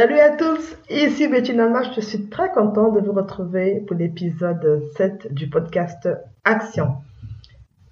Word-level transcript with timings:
Salut 0.00 0.18
à 0.18 0.30
tous, 0.30 0.78
ici 0.88 1.28
Betty 1.28 1.54
Nalma, 1.54 1.82
je 1.82 2.00
suis 2.00 2.30
très 2.30 2.50
contente 2.52 2.94
de 2.94 3.00
vous 3.00 3.12
retrouver 3.12 3.84
pour 3.86 3.94
l'épisode 3.98 4.82
7 4.96 5.34
du 5.34 5.50
podcast 5.50 6.08
Action. 6.42 6.94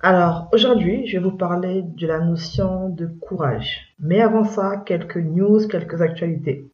Alors 0.00 0.48
aujourd'hui, 0.52 1.06
je 1.06 1.18
vais 1.18 1.22
vous 1.22 1.36
parler 1.36 1.82
de 1.82 2.06
la 2.06 2.20
notion 2.20 2.88
de 2.88 3.10
courage. 3.20 3.94
Mais 4.00 4.22
avant 4.22 4.44
ça, 4.44 4.82
quelques 4.86 5.18
news, 5.18 5.68
quelques 5.68 6.00
actualités. 6.00 6.64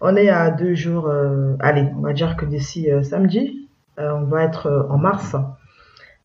On 0.00 0.16
est 0.16 0.30
à 0.30 0.50
deux 0.50 0.74
jours, 0.74 1.06
euh, 1.06 1.54
allez, 1.60 1.88
on 1.96 2.00
va 2.00 2.12
dire 2.12 2.36
que 2.36 2.44
d'ici 2.44 2.90
euh, 2.90 3.04
samedi, 3.04 3.68
euh, 4.00 4.10
on 4.10 4.24
va 4.24 4.42
être 4.42 4.88
en 4.90 4.98
mars. 4.98 5.36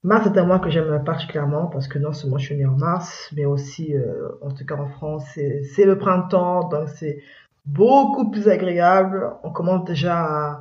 Mars 0.04 0.26
est 0.26 0.40
un 0.40 0.46
mois 0.46 0.58
que 0.58 0.72
j'aime 0.72 1.04
particulièrement 1.04 1.68
parce 1.68 1.88
que 1.88 2.00
non 2.00 2.12
seulement 2.12 2.40
je 2.40 2.46
suis 2.46 2.58
née 2.58 2.66
en 2.66 2.76
mars, 2.76 3.32
mais 3.36 3.46
aussi, 3.46 3.94
en 4.42 4.50
tout 4.50 4.66
cas 4.66 4.76
en 4.76 4.88
France, 4.88 5.26
c'est 5.36 5.86
le 5.86 5.98
printemps, 5.98 6.70
donc 6.70 6.88
c'est 6.90 7.20
beaucoup 7.68 8.32
plus 8.32 8.48
agréable. 8.50 9.30
On 9.44 9.52
commence 9.52 9.86
déjà 9.86 10.20
à, 10.20 10.60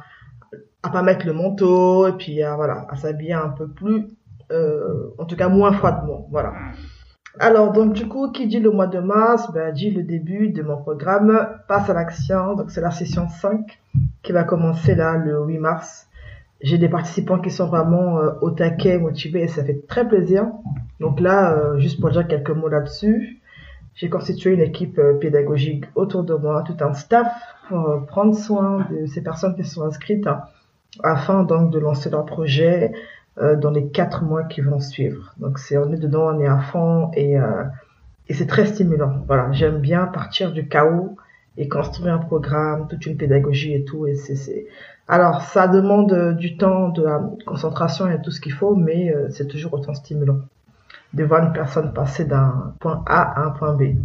à 0.82 0.90
pas 0.90 1.02
mettre 1.02 1.26
le 1.26 1.32
manteau 1.32 2.06
et 2.06 2.12
puis 2.12 2.42
à, 2.42 2.56
voilà, 2.56 2.86
à 2.88 2.96
s'habiller 2.96 3.32
un 3.32 3.48
peu 3.48 3.68
plus, 3.68 4.08
euh, 4.52 5.14
en 5.18 5.24
tout 5.24 5.36
cas 5.36 5.48
moins 5.48 5.72
froidement. 5.72 6.26
Voilà. 6.30 6.52
Alors, 7.38 7.72
donc, 7.72 7.92
du 7.92 8.08
coup, 8.08 8.30
qui 8.30 8.46
dit 8.46 8.60
le 8.60 8.70
mois 8.70 8.86
de 8.86 8.98
mars, 8.98 9.52
ben, 9.52 9.72
dit 9.72 9.90
le 9.90 10.02
début 10.02 10.48
de 10.48 10.62
mon 10.62 10.78
programme 10.78 11.48
Passe 11.68 11.90
à 11.90 11.92
l'action. 11.92 12.54
Donc, 12.54 12.70
c'est 12.70 12.80
la 12.80 12.90
session 12.90 13.28
5 13.28 13.78
qui 14.22 14.32
va 14.32 14.44
commencer 14.44 14.94
là, 14.94 15.18
le 15.18 15.44
8 15.44 15.58
mars. 15.58 16.08
J'ai 16.62 16.78
des 16.78 16.88
participants 16.88 17.38
qui 17.38 17.50
sont 17.50 17.66
vraiment 17.66 18.18
euh, 18.18 18.30
au 18.40 18.50
taquet, 18.50 18.98
motivés, 18.98 19.42
et 19.42 19.48
ça 19.48 19.62
fait 19.62 19.86
très 19.86 20.08
plaisir. 20.08 20.46
Donc 21.00 21.20
là, 21.20 21.52
euh, 21.52 21.78
juste 21.78 22.00
pour 22.00 22.10
dire 22.10 22.26
quelques 22.26 22.50
mots 22.50 22.68
là-dessus, 22.68 23.42
j'ai 23.96 24.10
constitué 24.10 24.52
une 24.52 24.60
équipe 24.60 24.98
euh, 24.98 25.14
pédagogique 25.14 25.86
autour 25.94 26.22
de 26.22 26.34
moi, 26.34 26.62
tout 26.62 26.76
un 26.80 26.92
staff 26.92 27.32
pour 27.68 27.88
euh, 27.88 28.00
prendre 28.00 28.36
soin 28.36 28.86
de 28.90 29.06
ces 29.06 29.22
personnes 29.22 29.56
qui 29.56 29.64
sont 29.64 29.82
inscrites 29.82 30.26
hein, 30.26 30.42
afin 31.02 31.42
donc 31.42 31.70
de 31.70 31.78
lancer 31.78 32.10
leur 32.10 32.26
projet 32.26 32.92
euh, 33.38 33.56
dans 33.56 33.70
les 33.70 33.88
quatre 33.88 34.22
mois 34.22 34.44
qui 34.44 34.60
vont 34.60 34.80
suivre. 34.80 35.34
Donc 35.38 35.58
c'est 35.58 35.78
on 35.78 35.90
est 35.92 35.98
dedans, 35.98 36.28
on 36.34 36.40
est 36.40 36.46
à 36.46 36.58
fond 36.58 37.10
et, 37.14 37.36
et 38.28 38.34
c'est 38.34 38.46
très 38.46 38.66
stimulant. 38.66 39.24
Voilà, 39.26 39.50
j'aime 39.52 39.78
bien 39.78 40.06
partir 40.06 40.52
du 40.52 40.68
chaos 40.68 41.16
et 41.56 41.68
construire 41.68 42.14
un 42.14 42.18
programme, 42.18 42.86
toute 42.88 43.06
une 43.06 43.16
pédagogie 43.16 43.72
et 43.74 43.84
tout. 43.84 44.06
Et 44.06 44.14
c'est, 44.14 44.66
alors 45.08 45.40
ça 45.42 45.68
demande 45.68 46.36
du 46.36 46.56
temps, 46.56 46.90
de 46.90 47.02
la 47.02 47.22
concentration 47.46 48.10
et 48.10 48.20
tout 48.20 48.30
ce 48.30 48.40
qu'il 48.40 48.52
faut, 48.52 48.74
mais 48.74 49.14
c'est 49.30 49.48
toujours 49.48 49.74
autant 49.74 49.94
stimulant 49.94 50.40
de 51.14 51.24
voir 51.24 51.44
une 51.44 51.52
personne 51.52 51.92
passer 51.92 52.24
d'un 52.24 52.74
point 52.80 53.02
A 53.06 53.40
à 53.40 53.46
un 53.46 53.50
point 53.50 53.74
B. 53.74 53.96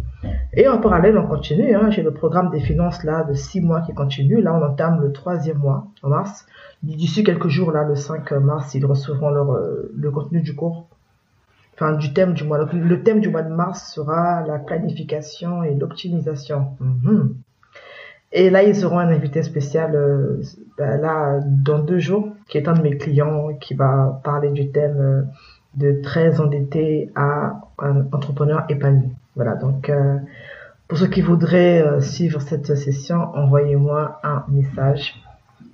Et 0.54 0.68
en 0.68 0.78
parallèle, 0.78 1.18
on 1.18 1.26
continue. 1.26 1.74
Hein. 1.74 1.90
J'ai 1.90 2.02
le 2.02 2.12
programme 2.12 2.50
des 2.50 2.60
finances 2.60 3.04
là 3.04 3.24
de 3.24 3.34
six 3.34 3.60
mois 3.60 3.80
qui 3.82 3.92
continue. 3.92 4.40
Là, 4.40 4.54
on 4.54 4.64
entame 4.64 5.00
le 5.00 5.12
troisième 5.12 5.58
mois 5.58 5.86
en 6.02 6.08
mars. 6.08 6.46
D'ici 6.82 7.22
quelques 7.22 7.48
jours, 7.48 7.70
là, 7.70 7.84
le 7.84 7.94
5 7.94 8.32
mars, 8.32 8.74
ils 8.74 8.84
recevront 8.84 9.32
euh, 9.34 9.92
le 9.94 10.10
contenu 10.10 10.40
du 10.40 10.56
cours. 10.56 10.88
Enfin, 11.74 11.92
du 11.92 12.12
thème 12.12 12.34
du 12.34 12.44
mois. 12.44 12.58
le 12.72 13.02
thème 13.02 13.20
du 13.20 13.30
mois 13.30 13.42
de 13.42 13.52
mars 13.52 13.92
sera 13.94 14.44
la 14.46 14.58
planification 14.58 15.62
et 15.62 15.74
l'optimisation. 15.74 16.76
Mhm. 16.80 17.34
Et 18.32 18.48
là, 18.50 18.62
ils 18.62 18.84
auront 18.84 18.98
un 18.98 19.08
invité 19.08 19.42
spécial, 19.42 19.94
euh, 19.94 20.42
ben 20.78 21.00
là, 21.00 21.40
dans 21.44 21.78
deux 21.78 21.98
jours, 21.98 22.30
qui 22.48 22.56
est 22.56 22.66
un 22.66 22.72
de 22.72 22.82
mes 22.82 22.96
clients, 22.96 23.48
qui 23.60 23.74
va 23.74 24.20
parler 24.24 24.50
du 24.50 24.70
thème 24.70 24.98
euh, 24.98 25.22
de 25.74 26.00
très 26.02 26.40
endetté 26.40 27.10
à 27.14 27.60
un 27.78 28.06
entrepreneur 28.12 28.64
épanoui. 28.68 29.10
Voilà, 29.34 29.54
donc 29.54 29.88
euh, 29.88 30.18
pour 30.88 30.98
ceux 30.98 31.06
qui 31.06 31.22
voudraient 31.22 31.80
euh, 31.80 32.00
suivre 32.00 32.40
cette 32.40 32.76
session, 32.76 33.16
envoyez-moi 33.34 34.20
un 34.22 34.44
message 34.48 35.14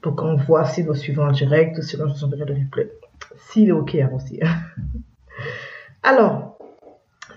pour 0.00 0.14
qu'on 0.14 0.36
voit 0.36 0.64
si 0.64 0.82
vous 0.82 0.94
suivez 0.94 1.20
en 1.20 1.32
direct 1.32 1.76
ou 1.78 1.82
sinon 1.82 2.06
je 2.08 2.14
vous 2.14 2.24
enverrai 2.24 2.44
le 2.44 2.54
replay. 2.54 2.90
S'il 3.36 3.68
est 3.68 3.72
OK 3.72 3.96
hein, 3.96 4.10
aussi. 4.14 4.40
Alors, 6.04 6.56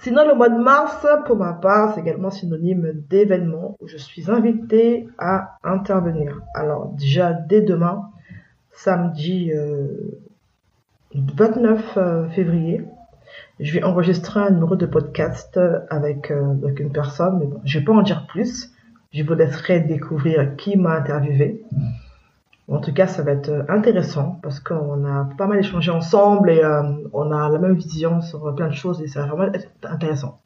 sinon 0.02 0.28
le 0.28 0.36
mois 0.36 0.50
de 0.50 0.62
mars, 0.62 1.06
pour 1.26 1.38
ma 1.38 1.54
part, 1.54 1.96
c'est 1.96 2.02
également 2.02 2.30
synonyme 2.30 3.04
d'événement 3.10 3.76
où 3.82 3.88
je 3.88 3.98
suis 3.98 4.30
invitée 4.30 5.08
à 5.18 5.58
intervenir. 5.64 6.40
Alors 6.54 6.90
déjà 6.90 7.34
dès 7.34 7.62
demain, 7.62 8.12
samedi 8.72 9.52
euh, 9.54 10.22
29 11.14 11.98
euh, 11.98 12.30
février, 12.30 12.86
je 13.60 13.74
vais 13.74 13.84
enregistrer 13.84 14.40
un 14.40 14.52
numéro 14.52 14.76
de 14.76 14.86
podcast 14.86 15.60
avec, 15.90 16.32
euh, 16.32 16.54
avec 16.64 16.80
une 16.80 16.92
personne, 16.92 17.40
mais 17.40 17.46
bon, 17.46 17.62
je 17.66 17.80
vais 17.80 17.86
pas 17.86 17.94
en 17.94 18.02
dire 18.02 18.26
plus. 18.28 18.72
Je 19.14 19.24
vous 19.24 19.34
laisserai 19.34 19.82
découvrir 19.82 20.56
qui 20.56 20.78
m'a 20.78 20.96
interviewé. 20.96 21.62
En 22.70 22.80
tout 22.80 22.94
cas, 22.94 23.08
ça 23.08 23.24
va 23.24 23.32
être 23.32 23.66
intéressant 23.68 24.40
parce 24.42 24.62
qu'on 24.62 25.04
a 25.06 25.30
pas 25.38 25.48
mal 25.48 25.60
échangé 25.60 25.92
ensemble 25.92 26.50
et 26.50 26.64
euh, 26.64 26.84
on 27.12 27.32
a 27.32 27.50
la 27.50 27.60
même 27.60 27.76
vision 27.76 28.22
sur 28.22 28.56
plein 28.56 28.68
de 28.68 28.74
choses 28.74 29.02
et 29.02 29.08
ça 29.08 29.22
va 29.22 29.36
vraiment 29.36 29.54
être 29.54 29.68
intéressant. 29.84 30.40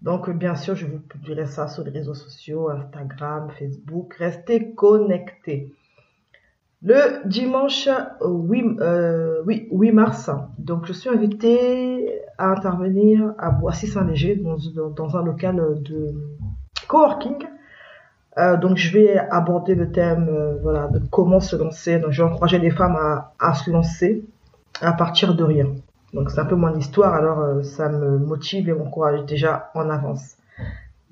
Donc, 0.00 0.28
bien 0.30 0.56
sûr, 0.56 0.74
je 0.74 0.86
vous 0.86 0.98
publierai 0.98 1.46
ça 1.46 1.68
sur 1.68 1.84
les 1.84 1.92
réseaux 1.92 2.14
sociaux, 2.14 2.68
Instagram, 2.70 3.50
Facebook. 3.56 4.14
Restez 4.18 4.74
connectés. 4.74 5.72
Le 6.84 7.26
dimanche 7.28 7.88
8, 8.20 8.80
euh, 8.80 9.42
oui, 9.46 9.68
8 9.70 9.92
mars, 9.92 10.30
donc 10.58 10.84
je 10.86 10.92
suis 10.92 11.08
invitée 11.08 12.20
à 12.38 12.48
intervenir 12.48 13.34
à 13.38 13.50
Boissy-Saint-Léger 13.50 14.34
dans, 14.34 14.56
dans, 14.90 15.16
un 15.16 15.22
local 15.22 15.80
de 15.80 16.12
coworking. 16.88 17.46
Euh, 18.38 18.56
donc 18.56 18.78
je 18.78 18.92
vais 18.92 19.16
aborder 19.16 19.76
le 19.76 19.92
thème 19.92 20.28
euh, 20.28 20.56
voilà, 20.60 20.88
de 20.88 21.00
comment 21.10 21.38
se 21.38 21.54
lancer. 21.54 22.00
Donc 22.00 22.10
je 22.10 22.20
vais 22.20 22.28
encourager 22.28 22.58
les 22.58 22.70
femmes 22.70 22.96
à, 22.96 23.32
à 23.38 23.54
se 23.54 23.70
lancer 23.70 24.24
à 24.80 24.92
partir 24.92 25.36
de 25.36 25.44
rien. 25.44 25.66
Donc 26.12 26.30
c'est 26.30 26.40
un 26.40 26.46
peu 26.46 26.56
mon 26.56 26.74
histoire, 26.74 27.14
alors 27.14 27.38
euh, 27.38 27.62
ça 27.62 27.88
me 27.90 28.18
motive 28.18 28.68
et 28.68 28.72
m'encourage 28.72 29.24
déjà 29.24 29.70
en 29.74 29.88
avance. 29.88 30.36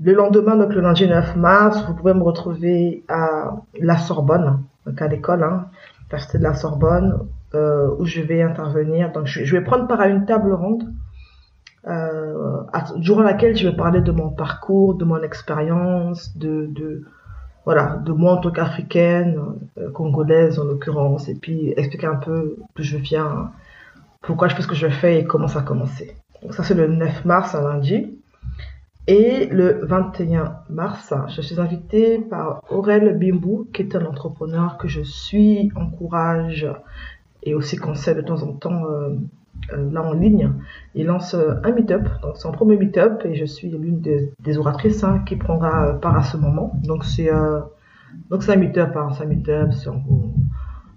Le 0.03 0.15
lendemain, 0.15 0.57
donc 0.57 0.75
le 0.75 0.81
lundi 0.81 1.07
9 1.07 1.37
mars, 1.37 1.85
vous 1.87 1.95
pouvez 1.95 2.15
me 2.15 2.23
retrouver 2.23 3.05
à 3.09 3.53
la 3.79 3.99
Sorbonne 3.99 4.65
donc 4.91 5.03
à 5.03 5.07
l'école, 5.09 5.45
hein, 5.45 5.67
de 6.11 6.43
la 6.43 6.55
Sorbonne, 6.55 7.29
euh, 7.55 7.89
où 7.99 8.05
je 8.05 8.21
vais 8.21 8.43
intervenir. 8.43 9.13
Donc 9.13 9.27
je, 9.27 9.57
vais 9.57 9.63
prendre 9.63 9.87
part 9.87 10.01
à 10.01 10.09
une 10.09 10.27
table 10.27 10.53
ronde 10.53 10.93
euh, 11.87 12.63
durant 12.97 13.23
laquelle 13.23 13.57
je 13.57 13.69
vais 13.69 13.77
parler 13.77 14.01
de 14.01 14.11
mon 14.11 14.31
parcours, 14.31 14.97
de 14.97 15.05
mon 15.05 15.23
expérience, 15.23 16.37
de, 16.37 16.67
de 16.67 17.05
voilà, 17.65 18.01
de 18.05 18.13
moi 18.13 18.33
en 18.33 18.37
tant 18.39 18.51
qu'africaine, 18.51 19.39
euh, 19.79 19.91
congolaise 19.91 20.59
en 20.59 20.65
l'occurrence, 20.65 21.29
et 21.29 21.35
puis 21.35 21.73
expliquer 21.77 22.07
un 22.07 22.17
peu 22.17 22.57
d'où 22.75 22.83
je 22.83 22.97
viens, 22.97 23.53
pourquoi 24.23 24.49
je 24.49 24.57
fais 24.57 24.63
ce 24.63 24.69
que 24.69 24.75
je 24.75 24.89
fais 24.89 25.21
et 25.21 25.25
comment 25.25 25.47
ça 25.47 25.61
a 25.61 25.63
commencé. 25.63 26.17
Donc 26.43 26.55
ça 26.55 26.65
c'est 26.65 26.75
le 26.75 26.89
9 26.89 27.25
mars, 27.25 27.55
un 27.55 27.63
lundi. 27.63 28.19
Et 29.07 29.47
le 29.47 29.81
21 29.83 30.59
mars, 30.69 31.15
je 31.29 31.41
suis 31.41 31.59
invitée 31.59 32.19
par 32.19 32.63
Aurel 32.71 33.19
Bimbou, 33.19 33.69
qui 33.73 33.83
est 33.83 33.97
un 33.97 34.05
entrepreneur 34.05 34.79
que 34.79 34.89
je 34.89 35.01
suis, 35.01 35.73
encourage 35.75 36.69
et 37.43 37.55
aussi 37.55 37.77
conseille 37.77 38.15
de 38.15 38.21
temps 38.21 38.43
en 38.43 38.53
temps 38.53 38.85
euh, 38.85 39.17
euh, 39.73 39.91
là 39.91 40.03
en 40.03 40.13
ligne. 40.13 40.53
Il 40.95 41.07
lance 41.07 41.35
un 41.35 41.73
meet-up, 41.73 42.07
donc 42.23 42.35
un 42.45 42.51
premier 42.51 42.77
meet-up 42.77 43.23
et 43.25 43.35
je 43.35 43.45
suis 43.47 43.71
l'une 43.71 44.01
des, 44.01 44.59
oratrices 44.59 45.03
hein, 45.03 45.23
qui 45.27 45.37
prendra 45.37 45.95
part 46.01 46.17
à 46.17 46.23
ce 46.23 46.37
moment. 46.37 46.79
Donc 46.85 47.05
c'est 47.05 47.33
euh, 47.33 47.61
donc 48.31 48.43
c'est 48.43 48.53
un 48.53 48.57
meet-up, 48.57 48.97
hein, 48.97 49.09
c'est 49.17 49.25
un 49.25 49.27
meet-up. 49.27 49.71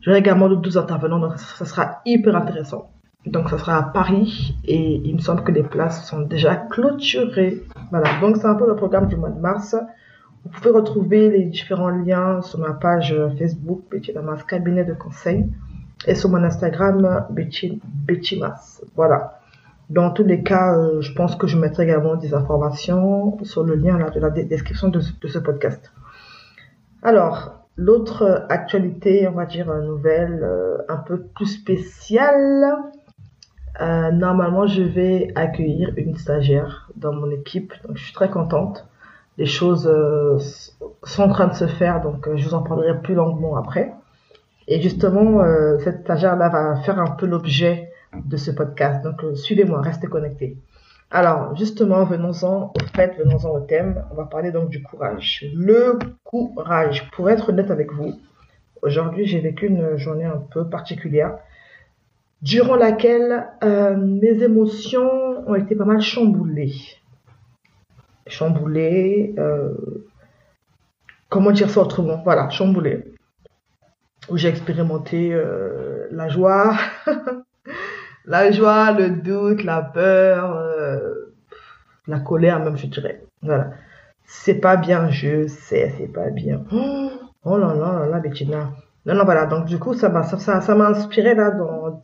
J'aurai 0.01 0.19
également 0.19 0.49
12 0.49 0.77
intervenants, 0.77 1.19
donc 1.19 1.39
ça 1.39 1.65
sera 1.65 2.01
hyper 2.05 2.35
intéressant. 2.35 2.92
Donc 3.25 3.49
ça 3.49 3.57
sera 3.57 3.77
à 3.77 3.83
Paris 3.83 4.57
et 4.65 4.95
il 4.95 5.15
me 5.15 5.21
semble 5.21 5.43
que 5.43 5.51
les 5.51 5.63
places 5.63 6.07
sont 6.07 6.21
déjà 6.21 6.55
clôturées. 6.55 7.63
Voilà, 7.89 8.19
donc 8.19 8.37
c'est 8.37 8.47
un 8.47 8.55
peu 8.55 8.67
le 8.67 8.75
programme 8.75 9.07
du 9.07 9.15
mois 9.15 9.29
de 9.29 9.39
mars. 9.39 9.75
Vous 10.43 10.49
pouvez 10.49 10.71
retrouver 10.71 11.29
les 11.29 11.45
différents 11.45 11.89
liens 11.89 12.41
sur 12.41 12.59
ma 12.59 12.73
page 12.73 13.15
Facebook 13.39 13.83
Betty 13.89 14.11
Damas 14.11 14.43
cabinet 14.43 14.83
de 14.83 14.93
conseil 14.93 15.49
et 16.05 16.15
sur 16.15 16.29
mon 16.29 16.43
Instagram 16.43 17.25
Betty, 17.29 17.81
Betty 18.05 18.41
Voilà. 18.95 19.39
Dans 19.89 20.11
tous 20.11 20.23
les 20.23 20.43
cas, 20.43 20.75
euh, 20.75 21.01
je 21.01 21.13
pense 21.13 21.35
que 21.35 21.45
je 21.45 21.57
mettrai 21.57 21.83
également 21.83 22.15
des 22.15 22.33
informations 22.33 23.37
sur 23.43 23.63
le 23.63 23.75
lien 23.75 23.97
là, 23.97 24.09
de 24.09 24.19
la 24.19 24.29
description 24.29 24.87
de, 24.87 24.99
ce 24.99 25.39
podcast. 25.39 25.91
Alors, 27.03 27.67
l'autre 27.75 28.45
actualité, 28.49 29.27
on 29.27 29.33
va 29.33 29.45
dire 29.45 29.73
nouvelle, 29.81 30.41
euh, 30.41 30.77
un 30.87 30.97
peu 30.97 31.21
plus 31.21 31.47
spéciale, 31.47 32.65
euh, 33.81 34.11
normalement, 34.11 34.67
je 34.67 34.81
vais 34.83 35.31
accueillir 35.35 35.93
une 35.97 36.15
stagiaire 36.15 36.89
dans 36.95 37.13
mon 37.13 37.31
équipe, 37.31 37.73
donc 37.85 37.97
je 37.97 38.03
suis 38.03 38.13
très 38.13 38.29
contente. 38.29 38.87
Les 39.37 39.47
choses 39.47 39.87
euh, 39.87 40.37
sont 41.03 41.23
en 41.23 41.29
train 41.29 41.47
de 41.47 41.55
se 41.55 41.65
faire, 41.65 42.01
donc 42.01 42.27
euh, 42.27 42.37
je 42.37 42.47
vous 42.47 42.53
en 42.53 42.61
parlerai 42.61 43.01
plus 43.01 43.15
longuement 43.15 43.55
après. 43.57 43.93
Et 44.67 44.81
justement, 44.81 45.43
cette 45.83 46.03
stagiaire-là 46.03 46.47
va 46.47 46.75
faire 46.83 46.97
un 46.97 47.11
peu 47.11 47.25
l'objet 47.25 47.91
de 48.13 48.37
ce 48.37 48.49
podcast. 48.49 49.03
Donc, 49.03 49.21
suivez-moi, 49.35 49.81
restez 49.81 50.07
connectés. 50.07 50.55
Alors, 51.11 51.53
justement, 51.57 52.05
venons-en 52.05 52.71
au 52.73 52.85
fait, 52.95 53.13
venons-en 53.17 53.49
au 53.49 53.59
thème. 53.59 54.05
On 54.11 54.15
va 54.15 54.23
parler 54.23 54.51
donc 54.51 54.69
du 54.69 54.81
courage. 54.81 55.45
Le 55.53 55.99
courage. 56.23 57.11
Pour 57.11 57.29
être 57.29 57.49
honnête 57.49 57.71
avec 57.71 57.91
vous, 57.91 58.13
aujourd'hui, 58.81 59.25
j'ai 59.25 59.41
vécu 59.41 59.67
une 59.67 59.97
journée 59.97 60.23
un 60.23 60.41
peu 60.51 60.69
particulière, 60.69 61.37
durant 62.43 62.75
laquelle 62.75 63.47
euh, 63.63 63.95
mes 63.95 64.43
émotions 64.43 65.49
ont 65.49 65.55
été 65.55 65.75
pas 65.75 65.85
mal 65.85 66.01
chamboulées. 66.01 66.75
Chamboulées, 68.27 69.33
euh, 69.37 69.73
comment 71.29 71.51
dire 71.51 71.69
ça 71.69 71.81
autrement? 71.81 72.21
Voilà, 72.23 72.49
chamboulées. 72.49 73.05
Où 74.29 74.37
j'ai 74.37 74.49
expérimenté 74.49 75.33
euh, 75.33 76.07
la 76.11 76.27
joie, 76.27 76.75
la 78.25 78.51
joie, 78.51 78.91
le 78.91 79.09
doute, 79.09 79.63
la 79.63 79.81
peur, 79.81 80.61
la 82.07 82.19
colère 82.19 82.59
même, 82.59 82.77
je 82.77 82.87
dirais. 82.87 83.23
Voilà. 83.41 83.71
C'est 84.25 84.55
pas 84.55 84.75
bien, 84.75 85.09
je 85.09 85.47
sais, 85.47 85.93
c'est 85.97 86.07
pas 86.11 86.29
bien. 86.29 86.63
Oh, 86.71 87.09
oh 87.43 87.57
là 87.57 87.73
là 87.73 87.99
là 87.99 88.05
là, 88.05 88.19
Bettina. 88.19 88.71
Non, 89.05 89.15
non, 89.15 89.25
voilà. 89.25 89.45
Donc, 89.45 89.65
du 89.65 89.79
coup, 89.79 89.93
ça 89.93 90.09
m'a, 90.09 90.23
ça, 90.23 90.61
ça, 90.61 90.73
inspiré, 90.73 91.35
là, 91.35 91.51
dans, 91.51 92.03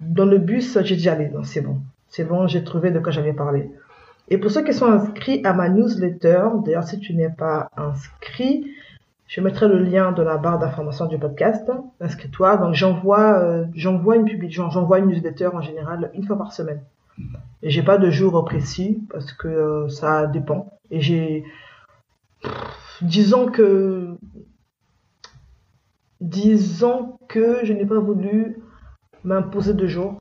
dans 0.00 0.26
le 0.26 0.38
bus. 0.38 0.78
J'ai 0.82 0.96
dit, 0.96 1.08
allez, 1.08 1.28
non, 1.28 1.44
c'est 1.44 1.60
bon. 1.60 1.78
C'est 2.08 2.24
bon, 2.24 2.46
j'ai 2.48 2.64
trouvé 2.64 2.90
de 2.90 2.98
quoi 2.98 3.12
j'avais 3.12 3.32
parlé. 3.32 3.70
Et 4.28 4.38
pour 4.38 4.50
ceux 4.50 4.62
qui 4.62 4.72
sont 4.72 4.86
inscrits 4.86 5.40
à 5.44 5.52
ma 5.52 5.68
newsletter, 5.68 6.48
d'ailleurs, 6.64 6.84
si 6.84 6.98
tu 6.98 7.14
n'es 7.14 7.30
pas 7.30 7.70
inscrit, 7.76 8.64
je 9.30 9.40
mettrai 9.40 9.68
le 9.68 9.78
lien 9.78 10.10
dans 10.10 10.24
la 10.24 10.38
barre 10.38 10.58
d'information 10.58 11.06
du 11.06 11.18
podcast. 11.18 11.70
Inscris-toi. 12.00 12.56
Donc 12.56 12.74
j'envoie, 12.74 13.38
euh, 13.38 13.64
j'envoie 13.74 14.16
une 14.16 14.24
publication, 14.24 14.70
j'envoie 14.70 14.98
une 14.98 15.06
newsletter 15.06 15.48
en 15.48 15.60
général 15.60 16.10
une 16.14 16.24
fois 16.24 16.36
par 16.36 16.52
semaine. 16.52 16.80
Et 17.62 17.70
j'ai 17.70 17.82
pas 17.82 17.96
de 17.96 18.10
jour 18.10 18.44
précis 18.44 19.00
parce 19.10 19.32
que 19.32 19.46
euh, 19.46 19.88
ça 19.88 20.26
dépend. 20.26 20.72
Et 20.90 21.00
j'ai, 21.00 21.44
disons 23.02 23.46
que, 23.46 24.16
disons 26.20 27.18
que 27.28 27.60
je 27.64 27.72
n'ai 27.72 27.86
pas 27.86 27.98
voulu 27.98 28.56
m'imposer 29.24 29.74
de 29.74 29.86
jours. 29.86 30.18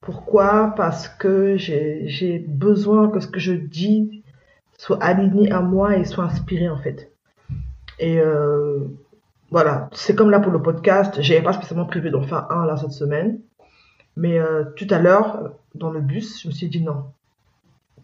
Pourquoi? 0.00 0.72
Parce 0.76 1.08
que 1.08 1.56
j'ai 1.56 2.44
besoin 2.48 3.08
que 3.08 3.20
ce 3.20 3.26
que 3.26 3.40
je 3.40 3.52
dis 3.52 4.22
soit 4.78 5.02
aligné 5.02 5.50
à 5.50 5.60
moi 5.60 5.96
et 5.96 6.04
soit 6.04 6.24
inspiré 6.24 6.68
en 6.68 6.78
fait. 6.78 7.10
Et 7.98 8.20
euh, 8.20 8.80
voilà, 9.50 9.88
c'est 9.92 10.14
comme 10.14 10.30
là 10.30 10.40
pour 10.40 10.52
le 10.52 10.60
podcast, 10.60 11.20
j'avais 11.20 11.42
pas 11.42 11.52
spécialement 11.52 11.86
prévu 11.86 12.10
d'en 12.10 12.22
faire 12.22 12.50
un 12.50 12.66
là 12.66 12.76
cette 12.76 12.92
semaine. 12.92 13.40
Mais 14.16 14.38
euh, 14.38 14.64
tout 14.76 14.86
à 14.90 14.98
l'heure, 14.98 15.52
dans 15.74 15.90
le 15.90 16.00
bus, 16.00 16.42
je 16.42 16.48
me 16.48 16.52
suis 16.52 16.68
dit 16.68 16.82
non. 16.82 17.04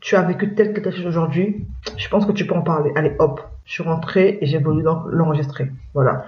Tu 0.00 0.17
as 0.17 0.23
vécu 0.23 0.55
tel 0.55 0.73
que 0.73 0.81
tu 0.81 0.89
as 0.89 1.06
aujourd'hui, 1.06 1.65
je 1.97 2.09
pense 2.09 2.27
que 2.27 2.33
tu 2.33 2.47
peux 2.47 2.55
en 2.55 2.62
parler. 2.62 2.91
Allez, 2.97 3.15
hop, 3.19 3.41
je 3.65 3.73
suis 3.73 3.83
rentrée 3.83 4.39
et 4.41 4.47
j'ai 4.47 4.59
voulu 4.59 4.83
l'enregistrer. 4.83 5.71
Voilà. 5.94 6.27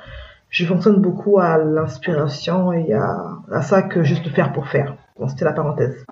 Je 0.55 0.65
fonctionne 0.65 1.01
beaucoup 1.01 1.41
à 1.41 1.59
l'inspiration 1.59 2.73
et 2.73 2.93
à, 2.93 3.63
ça 3.63 3.83
que 3.83 4.05
juste 4.05 4.29
faire 4.29 4.53
pour 4.53 4.69
faire. 4.69 4.97
Bon, 5.19 5.27
c'était 5.27 5.45
la 5.45 5.53
parenthèse. 5.53 6.07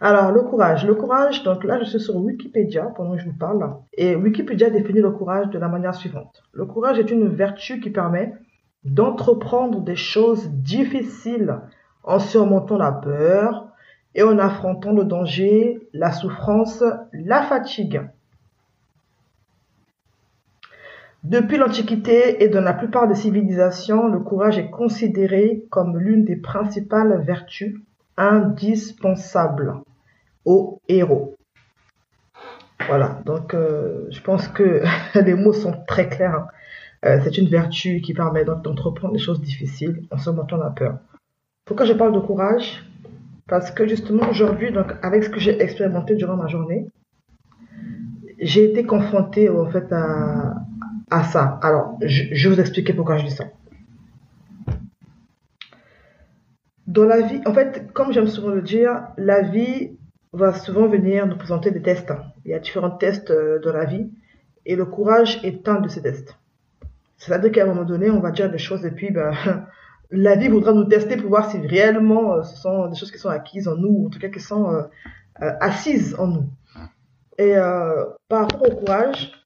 Alors, 0.00 0.30
le 0.30 0.42
courage. 0.42 0.86
Le 0.86 0.94
courage, 0.94 1.42
donc 1.42 1.64
là, 1.64 1.76
je 1.80 1.86
suis 1.86 1.98
sur 1.98 2.14
Wikipédia 2.14 2.84
pendant 2.94 3.16
que 3.16 3.22
je 3.22 3.24
vous 3.24 3.36
parle. 3.36 3.68
Et 3.94 4.14
Wikipédia 4.14 4.70
définit 4.70 5.00
le 5.00 5.10
courage 5.10 5.48
de 5.50 5.58
la 5.58 5.66
manière 5.66 5.96
suivante. 5.96 6.40
Le 6.52 6.66
courage 6.66 7.00
est 7.00 7.10
une 7.10 7.26
vertu 7.26 7.80
qui 7.80 7.90
permet 7.90 8.32
d'entreprendre 8.84 9.80
des 9.80 9.96
choses 9.96 10.48
difficiles 10.50 11.58
en 12.04 12.20
surmontant 12.20 12.78
la 12.78 12.92
peur 12.92 13.66
et 14.14 14.22
en 14.22 14.38
affrontant 14.38 14.92
le 14.92 15.02
danger, 15.02 15.88
la 15.92 16.12
souffrance, 16.12 16.84
la 17.12 17.42
fatigue. 17.42 18.02
Depuis 21.22 21.58
l'Antiquité 21.58 22.42
et 22.42 22.48
dans 22.48 22.62
la 22.62 22.72
plupart 22.72 23.06
des 23.06 23.14
civilisations, 23.14 24.08
le 24.08 24.20
courage 24.20 24.58
est 24.58 24.70
considéré 24.70 25.64
comme 25.68 25.98
l'une 25.98 26.24
des 26.24 26.36
principales 26.36 27.22
vertus 27.22 27.76
indispensables 28.16 29.74
aux 30.46 30.80
héros. 30.88 31.36
Voilà, 32.86 33.20
donc 33.26 33.52
euh, 33.52 34.06
je 34.10 34.20
pense 34.22 34.48
que 34.48 34.82
les 35.14 35.34
mots 35.34 35.52
sont 35.52 35.74
très 35.86 36.08
clairs. 36.08 36.34
Hein. 36.34 36.46
Euh, 37.04 37.18
c'est 37.22 37.36
une 37.36 37.48
vertu 37.48 38.00
qui 38.00 38.14
permet 38.14 38.44
donc 38.44 38.62
d'entreprendre 38.62 39.12
des 39.12 39.20
choses 39.20 39.42
difficiles 39.42 40.02
en 40.10 40.16
surmontant 40.16 40.56
la 40.56 40.70
peur. 40.70 40.98
Pourquoi 41.66 41.84
je 41.84 41.92
parle 41.92 42.12
de 42.12 42.20
courage? 42.20 42.84
Parce 43.46 43.70
que 43.70 43.86
justement 43.86 44.28
aujourd'hui, 44.30 44.72
donc 44.72 44.94
avec 45.02 45.24
ce 45.24 45.28
que 45.28 45.38
j'ai 45.40 45.60
expérimenté 45.60 46.14
durant 46.14 46.36
ma 46.36 46.46
journée, 46.46 46.86
j'ai 48.38 48.70
été 48.70 48.84
confrontée 48.84 49.50
en 49.50 49.66
fait 49.66 49.92
à, 49.92 50.54
à 51.10 51.24
ça. 51.24 51.58
Alors, 51.62 51.98
je, 52.02 52.48
vais 52.48 52.54
vous 52.54 52.60
expliquer 52.60 52.92
pourquoi 52.92 53.16
je 53.16 53.26
dis 53.26 53.32
ça. 53.32 53.44
Dans 56.86 57.04
la 57.04 57.20
vie, 57.20 57.40
en 57.46 57.52
fait, 57.52 57.92
comme 57.92 58.12
j'aime 58.12 58.26
souvent 58.26 58.50
le 58.50 58.62
dire, 58.62 59.08
la 59.16 59.42
vie 59.42 59.96
va 60.32 60.52
souvent 60.54 60.86
venir 60.86 61.26
nous 61.26 61.36
présenter 61.36 61.70
des 61.70 61.82
tests. 61.82 62.12
Il 62.44 62.50
y 62.50 62.54
a 62.54 62.58
différents 62.58 62.90
tests 62.90 63.30
euh, 63.30 63.60
dans 63.60 63.72
la 63.72 63.84
vie 63.84 64.10
et 64.66 64.76
le 64.76 64.84
courage 64.84 65.40
est 65.44 65.68
un 65.68 65.80
de 65.80 65.88
ces 65.88 66.02
tests. 66.02 66.36
C'est-à-dire 67.16 67.52
qu'à 67.52 67.64
un 67.64 67.66
moment 67.66 67.84
donné, 67.84 68.10
on 68.10 68.20
va 68.20 68.30
dire 68.30 68.50
des 68.50 68.58
choses 68.58 68.84
et 68.84 68.90
puis 68.90 69.10
ben, 69.10 69.32
la 70.10 70.36
vie 70.36 70.48
voudra 70.48 70.72
nous 70.72 70.84
tester 70.84 71.16
pour 71.16 71.28
voir 71.28 71.50
si 71.50 71.58
réellement 71.58 72.34
euh, 72.34 72.42
ce 72.42 72.56
sont 72.56 72.88
des 72.88 72.96
choses 72.96 73.10
qui 73.10 73.18
sont 73.18 73.28
acquises 73.28 73.68
en 73.68 73.76
nous, 73.76 73.90
ou 73.90 74.06
en 74.06 74.10
tout 74.10 74.18
cas 74.18 74.28
qui 74.28 74.40
sont 74.40 74.72
euh, 74.72 74.82
assises 75.60 76.16
en 76.18 76.28
nous. 76.28 76.48
Et 77.38 77.54
par 78.28 78.42
rapport 78.42 78.70
au 78.70 78.76
courage, 78.76 79.39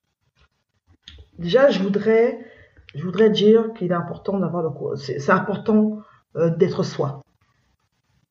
déjà 1.39 1.71
je 1.71 1.83
voudrais, 1.83 2.39
je 2.95 3.05
voudrais 3.05 3.31
dire 3.31 3.73
qu'il 3.75 3.91
est 3.91 3.95
important 3.95 4.39
d'avoir 4.39 4.63
le. 4.63 4.97
C'est 4.97 5.31
important 5.31 5.99
d'être 6.35 6.83
soi. 6.83 7.23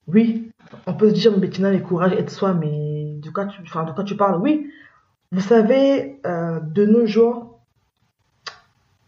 Oui, 0.08 0.52
on 0.88 0.94
peut 0.94 1.10
se 1.10 1.14
dire, 1.14 1.38
Bettina, 1.38 1.72
le 1.72 1.80
courage, 1.80 2.14
être 2.14 2.30
soi, 2.30 2.54
mais 2.54 3.16
de 3.22 3.30
quoi 3.30 3.46
tu, 3.46 3.62
enfin, 3.62 3.86
de 3.86 3.92
quoi 3.92 4.04
tu 4.04 4.18
parles? 4.18 4.42
Oui, 4.42 4.70
vous 5.32 5.40
savez, 5.40 6.20
euh, 6.26 6.60
de 6.60 6.86
nos 6.86 7.06
jours, 7.06 7.60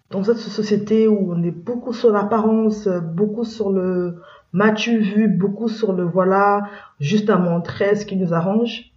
dans 0.09 0.23
cette 0.23 0.37
société 0.37 1.07
où 1.07 1.33
on 1.33 1.43
est 1.43 1.51
beaucoup 1.51 1.93
sur 1.93 2.11
l'apparence, 2.11 2.87
beaucoup 2.87 3.43
sur 3.43 3.71
le 3.71 4.21
m'as-tu 4.53 4.99
vu, 4.99 5.27
beaucoup 5.27 5.67
sur 5.67 5.91
le 5.91 6.03
voilà, 6.03 6.69
juste 7.01 7.29
à 7.29 7.37
montrer 7.37 7.95
ce 7.95 8.05
qui 8.05 8.15
nous 8.15 8.33
arrange, 8.33 8.91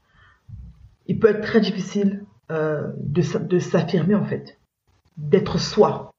il 1.08 1.18
peut 1.18 1.28
être 1.28 1.40
très 1.40 1.60
difficile 1.60 2.24
euh, 2.52 2.86
de 2.96 3.58
s'affirmer 3.58 4.14
en 4.14 4.24
fait, 4.24 4.57
d'être 5.18 5.58
soi. 5.58 6.12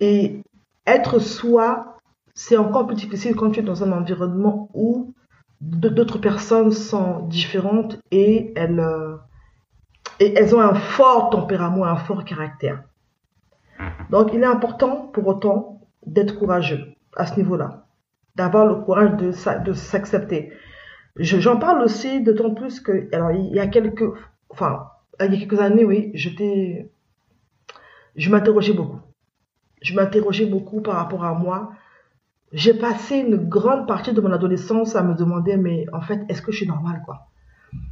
Et 0.00 0.42
être 0.86 1.18
soi, 1.18 1.96
c'est 2.34 2.56
encore 2.56 2.86
plus 2.86 2.96
difficile 2.96 3.34
quand 3.34 3.50
tu 3.50 3.60
es 3.60 3.62
dans 3.64 3.82
un 3.82 3.90
environnement 3.90 4.68
où 4.74 5.12
d'autres 5.60 6.18
personnes 6.18 6.70
sont 6.70 7.26
différentes 7.26 7.98
et 8.12 8.52
elles, 8.54 8.78
euh, 8.78 9.16
et 10.20 10.32
elles 10.36 10.54
ont 10.54 10.60
un 10.60 10.74
fort 10.74 11.30
tempérament, 11.30 11.84
un 11.84 11.96
fort 11.96 12.24
caractère. 12.24 12.84
Donc 14.10 14.30
il 14.32 14.42
est 14.42 14.46
important 14.46 15.08
pour 15.12 15.26
autant 15.26 15.80
d'être 16.06 16.38
courageux 16.38 16.94
à 17.16 17.26
ce 17.26 17.36
niveau-là, 17.36 17.86
d'avoir 18.36 18.66
le 18.66 18.76
courage 18.76 19.16
de, 19.16 19.32
s'accepter. 19.72 20.52
J'en 21.16 21.58
parle 21.58 21.82
aussi 21.82 22.22
d'autant 22.22 22.54
plus 22.54 22.80
que, 22.80 23.12
alors 23.12 23.32
il 23.32 23.52
y 23.52 23.58
a 23.58 23.66
quelques, 23.66 24.04
enfin, 24.48 24.86
il 25.20 25.32
y 25.32 25.36
a 25.36 25.38
quelques 25.40 25.60
années, 25.60 25.84
oui, 25.84 26.12
j'étais, 26.14 26.90
je 28.18 28.30
m'interrogeais 28.30 28.74
beaucoup. 28.74 29.00
Je 29.80 29.94
m'interrogeais 29.94 30.46
beaucoup 30.46 30.82
par 30.82 30.96
rapport 30.96 31.24
à 31.24 31.34
moi, 31.34 31.70
j'ai 32.52 32.74
passé 32.74 33.16
une 33.16 33.36
grande 33.36 33.86
partie 33.86 34.12
de 34.12 34.20
mon 34.20 34.32
adolescence 34.32 34.96
à 34.96 35.02
me 35.02 35.14
demander, 35.14 35.56
mais 35.56 35.86
en 35.92 36.00
fait, 36.00 36.20
est-ce 36.28 36.42
que 36.42 36.50
je 36.50 36.58
suis 36.58 36.66
normale, 36.66 37.02
quoi? 37.04 37.28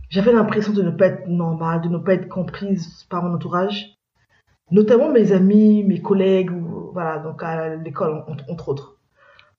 J'avais 0.08 0.32
l'impression 0.32 0.72
de 0.72 0.82
ne 0.82 0.90
pas 0.90 1.06
être 1.06 1.28
normale, 1.28 1.82
de 1.82 1.88
ne 1.88 1.98
pas 1.98 2.14
être 2.14 2.28
comprise 2.28 3.04
par 3.10 3.22
mon 3.22 3.34
entourage, 3.34 3.98
notamment 4.70 5.10
mes 5.10 5.32
amis, 5.32 5.84
mes 5.84 6.00
collègues, 6.00 6.50
voilà, 6.92 7.18
donc 7.18 7.42
à 7.42 7.76
l'école, 7.76 8.24
entre 8.48 8.68
autres. 8.68 8.96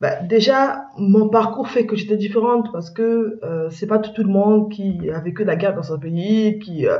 Bah, 0.01 0.21
déjà, 0.21 0.85
mon 0.97 1.29
parcours 1.29 1.69
fait 1.69 1.85
que 1.85 1.95
j'étais 1.95 2.17
différente 2.17 2.71
parce 2.71 2.89
que 2.89 3.39
euh, 3.43 3.69
c'est 3.69 3.87
pas 3.87 3.99
tout, 3.99 4.21
le 4.21 4.29
monde 4.29 4.71
qui 4.71 5.09
a 5.09 5.19
vécu 5.19 5.43
la 5.43 5.55
guerre 5.55 5.75
dans 5.75 5.83
son 5.83 5.99
pays, 5.99 6.59
qui, 6.59 6.87
euh, 6.87 6.99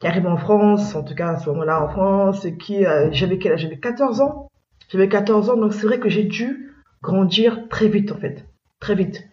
qui 0.00 0.06
arrive 0.06 0.26
en 0.26 0.38
France, 0.38 0.94
en 0.94 1.04
tout 1.04 1.14
cas 1.14 1.28
à 1.28 1.36
ce 1.36 1.48
moment-là 1.50 1.84
en 1.84 1.88
France, 1.88 2.44
et 2.44 2.56
qui, 2.56 2.84
euh, 2.86 3.08
j'avais 3.12 3.38
quel 3.38 3.52
âge? 3.52 3.60
J'avais 3.60 3.78
14 3.78 4.20
ans. 4.22 4.48
J'avais 4.88 5.08
14 5.08 5.50
ans, 5.50 5.56
donc 5.56 5.74
c'est 5.74 5.86
vrai 5.86 6.00
que 6.00 6.08
j'ai 6.08 6.24
dû 6.24 6.74
grandir 7.02 7.68
très 7.68 7.88
vite 7.88 8.10
en 8.10 8.16
fait, 8.16 8.44
très 8.80 8.94
vite. 8.94 9.28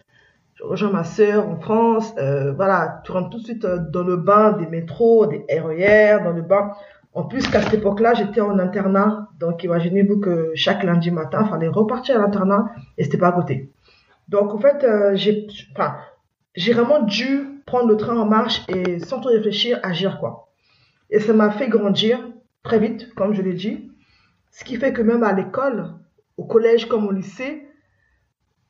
Je 0.54 0.64
rejoins 0.64 0.90
ma 0.90 1.04
sœur 1.04 1.48
en 1.48 1.56
France, 1.56 2.12
euh, 2.18 2.52
voilà, 2.52 3.00
tu 3.04 3.12
rentres 3.12 3.30
tout 3.30 3.38
de 3.38 3.44
suite 3.44 3.64
euh, 3.64 3.78
dans 3.78 4.02
le 4.02 4.16
bain 4.16 4.52
des 4.52 4.66
métros, 4.66 5.26
des 5.26 5.44
RER, 5.48 6.22
dans 6.22 6.32
le 6.32 6.42
bain. 6.42 6.72
En 7.14 7.24
plus 7.24 7.46
qu'à 7.48 7.62
cette 7.62 7.74
époque-là, 7.74 8.14
j'étais 8.14 8.40
en 8.40 8.58
internat, 8.58 9.28
donc 9.40 9.64
imaginez-vous 9.64 10.20
que 10.20 10.52
chaque 10.54 10.82
lundi 10.82 11.10
matin, 11.10 11.42
il 11.46 11.48
fallait 11.48 11.68
repartir 11.68 12.16
à 12.16 12.18
l'internat 12.18 12.66
et 12.98 13.04
c'était 13.04 13.18
pas 13.18 13.28
à 13.28 13.32
côté. 13.32 13.72
Donc 14.28 14.54
en 14.54 14.58
fait, 14.58 14.84
euh, 14.84 15.12
j'ai, 15.14 15.46
enfin, 15.72 15.96
j'ai 16.54 16.72
vraiment 16.74 17.02
dû 17.02 17.62
prendre 17.64 17.88
le 17.88 17.96
train 17.96 18.16
en 18.16 18.26
marche 18.26 18.64
et 18.68 18.98
sans 18.98 19.20
trop 19.20 19.30
réfléchir, 19.30 19.80
agir 19.82 20.20
quoi. 20.20 20.47
Et 21.10 21.20
ça 21.20 21.32
m'a 21.32 21.50
fait 21.50 21.68
grandir 21.68 22.20
très 22.62 22.78
vite, 22.78 23.14
comme 23.14 23.34
je 23.34 23.42
l'ai 23.42 23.54
dit. 23.54 23.90
Ce 24.50 24.64
qui 24.64 24.76
fait 24.76 24.92
que 24.92 25.02
même 25.02 25.22
à 25.22 25.32
l'école, 25.32 25.94
au 26.36 26.44
collège 26.44 26.86
comme 26.86 27.06
au 27.06 27.12
lycée, 27.12 27.66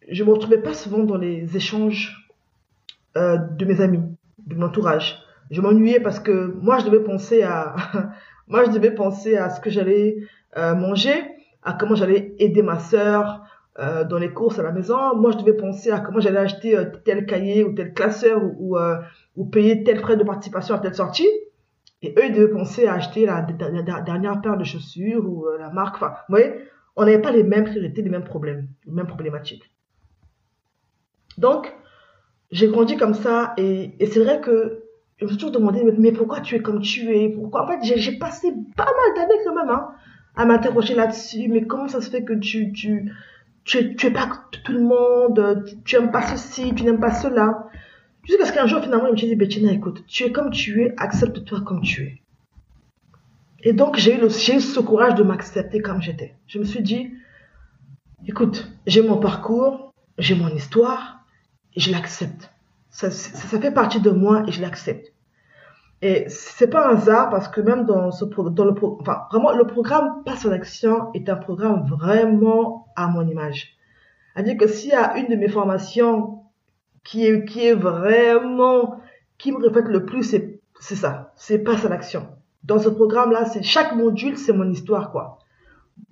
je 0.09 0.25
me 0.25 0.33
retrouvais 0.33 0.63
pas 0.63 0.75
souvent 0.75 1.01
dans 1.01 1.17
les 1.17 1.57
échanges 1.57 2.33
euh, 3.17 3.37
de 3.37 3.65
mes 3.65 3.81
amis, 3.81 4.03
de 4.47 4.55
mon 4.55 4.67
entourage. 4.67 5.19
Je 5.51 5.61
m'ennuyais 5.61 6.01
parce 6.01 6.21
que 6.21 6.55
moi, 6.61 6.79
je 6.79 6.87
devais 6.87 7.03
penser 7.03 7.43
à, 7.43 7.75
moi, 8.49 8.65
je 8.65 8.71
devais 8.71 8.91
penser 8.91 9.37
à 9.37 9.51
ce 9.51 9.61
que 9.61 9.71
j'allais 9.71 10.19
euh, 10.57 10.75
manger, 10.75 11.15
à 11.63 11.73
comment 11.73 11.95
j'allais 11.95 12.35
aider 12.39 12.63
ma 12.63 12.79
sœur 12.79 13.45
euh, 13.79 14.05
dans 14.05 14.19
les 14.19 14.33
courses 14.33 14.59
à 14.59 14.63
la 14.63 14.73
maison. 14.73 15.17
Moi, 15.17 15.33
je 15.33 15.39
devais 15.39 15.55
penser 15.55 15.91
à 15.91 16.01
comment 16.01 16.21
j'allais 16.21 16.39
acheter 16.39 16.77
tel 17.05 17.27
cahier 17.27 17.65
ou 17.65 17.73
tel 17.73 17.93
classeur 17.93 18.41
ou, 18.43 18.79
ou, 19.37 19.45
payer 19.47 19.85
tel 19.85 19.99
frais 19.99 20.17
de 20.17 20.25
participation 20.25 20.75
à 20.75 20.79
telle 20.79 20.95
sortie. 20.95 21.29
Et 22.03 22.15
eux, 22.17 22.27
ils 22.27 22.33
devaient 22.33 22.53
penser 22.53 22.87
à 22.87 22.95
acheter 22.95 23.27
la, 23.27 23.43
dernière 23.43 24.41
paire 24.41 24.57
de 24.57 24.65
chaussures 24.65 25.25
ou 25.29 25.47
la 25.59 25.71
marque. 25.71 25.97
Enfin, 25.97 26.15
vous 26.29 26.37
voyez, 26.37 26.53
on 26.97 27.05
n'avait 27.05 27.21
pas 27.21 27.33
les 27.33 27.43
mêmes 27.43 27.65
priorités, 27.65 28.03
les 28.03 28.11
mêmes 28.11 28.25
problèmes, 28.25 28.69
les 28.87 28.93
mêmes 28.93 29.07
problématiques. 29.07 29.71
Donc, 31.39 31.73
j'ai 32.51 32.69
grandi 32.69 32.97
comme 32.97 33.15
ça 33.15 33.55
et, 33.57 33.95
c'est 34.01 34.21
vrai 34.21 34.41
que 34.41 34.85
je 35.17 35.25
me 35.25 35.31
suis 35.31 35.39
toujours 35.39 35.53
demandé, 35.53 35.83
mais, 35.99 36.13
pourquoi 36.13 36.41
tu 36.41 36.55
es 36.55 36.61
comme 36.61 36.81
tu 36.81 37.13
es? 37.17 37.29
Pourquoi? 37.31 37.65
En 37.65 37.67
fait, 37.67 37.79
j'ai 37.83 38.19
passé 38.19 38.53
pas 38.77 38.85
mal 38.85 39.17
d'années 39.17 39.41
quand 39.45 39.55
même 39.55 39.71
hein, 39.71 39.89
à 40.37 40.45
m'interroger 40.45 40.95
là-dessus. 40.95 41.49
Mais 41.49 41.67
comment 41.67 41.89
ça 41.89 42.01
se 42.01 42.11
fait 42.11 42.23
que 42.23 42.35
tu, 42.35 42.73
tu, 42.73 43.13
tu, 43.65 43.97
tu 43.97 44.13
pas 44.13 44.29
tout 44.65 44.73
le 44.73 44.83
monde, 44.83 45.65
tu, 45.85 45.97
n'aimes 45.97 46.13
pas 46.13 46.23
ceci, 46.23 46.73
tu 46.75 46.85
n'aimes 46.85 47.01
pas 47.01 47.11
cela? 47.11 47.69
Jusqu'à 48.29 48.45
ce 48.45 48.53
qu'un 48.53 48.67
jour, 48.67 48.83
finalement, 48.83 49.07
je 49.07 49.13
me 49.13 49.17
dit, 49.17 49.37
Bettina, 49.37 49.73
écoute, 49.73 50.05
tu 50.07 50.25
es 50.25 50.33
comme 50.33 50.51
tu 50.51 50.83
es, 50.83 50.95
accepte-toi 50.99 51.63
comme 51.63 51.81
tu 51.81 52.03
es. 52.03 52.23
Et 53.63 53.73
donc, 53.73 53.97
j'ai 53.97 54.15
eu, 54.15 54.27
eu 54.27 54.31
ce 54.61 54.81
courage 54.81 55.15
de 55.15 55.23
m'accepter 55.23 55.81
comme 55.81 56.03
j'étais. 56.03 56.35
Je 56.47 56.59
me 56.59 56.65
suis 56.65 56.83
dit, 56.83 57.11
écoute, 58.27 58.71
j'ai 58.87 59.03
mon 59.03 59.17
parcours, 59.17 59.95
j'ai 60.19 60.35
mon 60.35 60.49
histoire, 60.49 61.25
et 61.75 61.81
je 61.81 61.91
l'accepte. 61.91 62.51
Ça, 62.91 63.11
ça, 63.11 63.59
fait 63.59 63.71
partie 63.71 64.01
de 64.01 64.11
moi 64.11 64.43
et 64.47 64.53
je 64.53 64.61
l'accepte. 64.61 65.13
Et 66.03 66.27
c'est 66.29 66.69
pas 66.69 66.89
un 66.89 66.97
hasard 66.97 67.31
parce 67.31 67.49
que 67.49 67.61
même 67.61 67.85
dans 67.87 68.11
ce 68.11 68.25
dans 68.25 68.65
le 68.65 68.75
enfin 69.01 69.23
vraiment 69.31 69.53
le 69.53 69.67
programme 69.67 70.23
Passe 70.25 70.47
en 70.47 70.53
action 70.53 71.13
est 71.13 71.29
un 71.29 71.37
programme 71.37 71.87
vraiment 71.89 72.87
à 72.95 73.09
mon 73.09 73.27
image. 73.27 73.77
C'est-à-dire 74.33 74.57
que 74.57 74.69
s'il 74.69 74.91
y 74.91 74.95
a 74.95 75.17
une 75.19 75.29
de 75.29 75.35
mes 75.35 75.49
formations 75.49 76.38
qui 77.09 77.25
est 77.25 77.45
qui 77.47 77.67
est 77.67 77.75
vraiment 77.75 79.01
qui 79.39 79.51
me 79.51 79.67
reflète 79.67 79.89
le 79.89 80.05
plus 80.05 80.25
c'est 80.25 80.61
c'est 80.79 80.95
ça, 80.95 81.33
c'est 81.37 81.59
Passe 81.59 81.85
à 81.87 81.89
l'action. 81.89 82.27
Dans 82.65 82.79
ce 82.79 82.91
programme 82.91 83.31
là, 83.33 83.47
c'est 83.47 83.63
chaque 83.63 83.95
module 83.97 84.37
c'est 84.37 84.53
mon 84.53 84.71
histoire 84.71 85.11
quoi. 85.11 85.39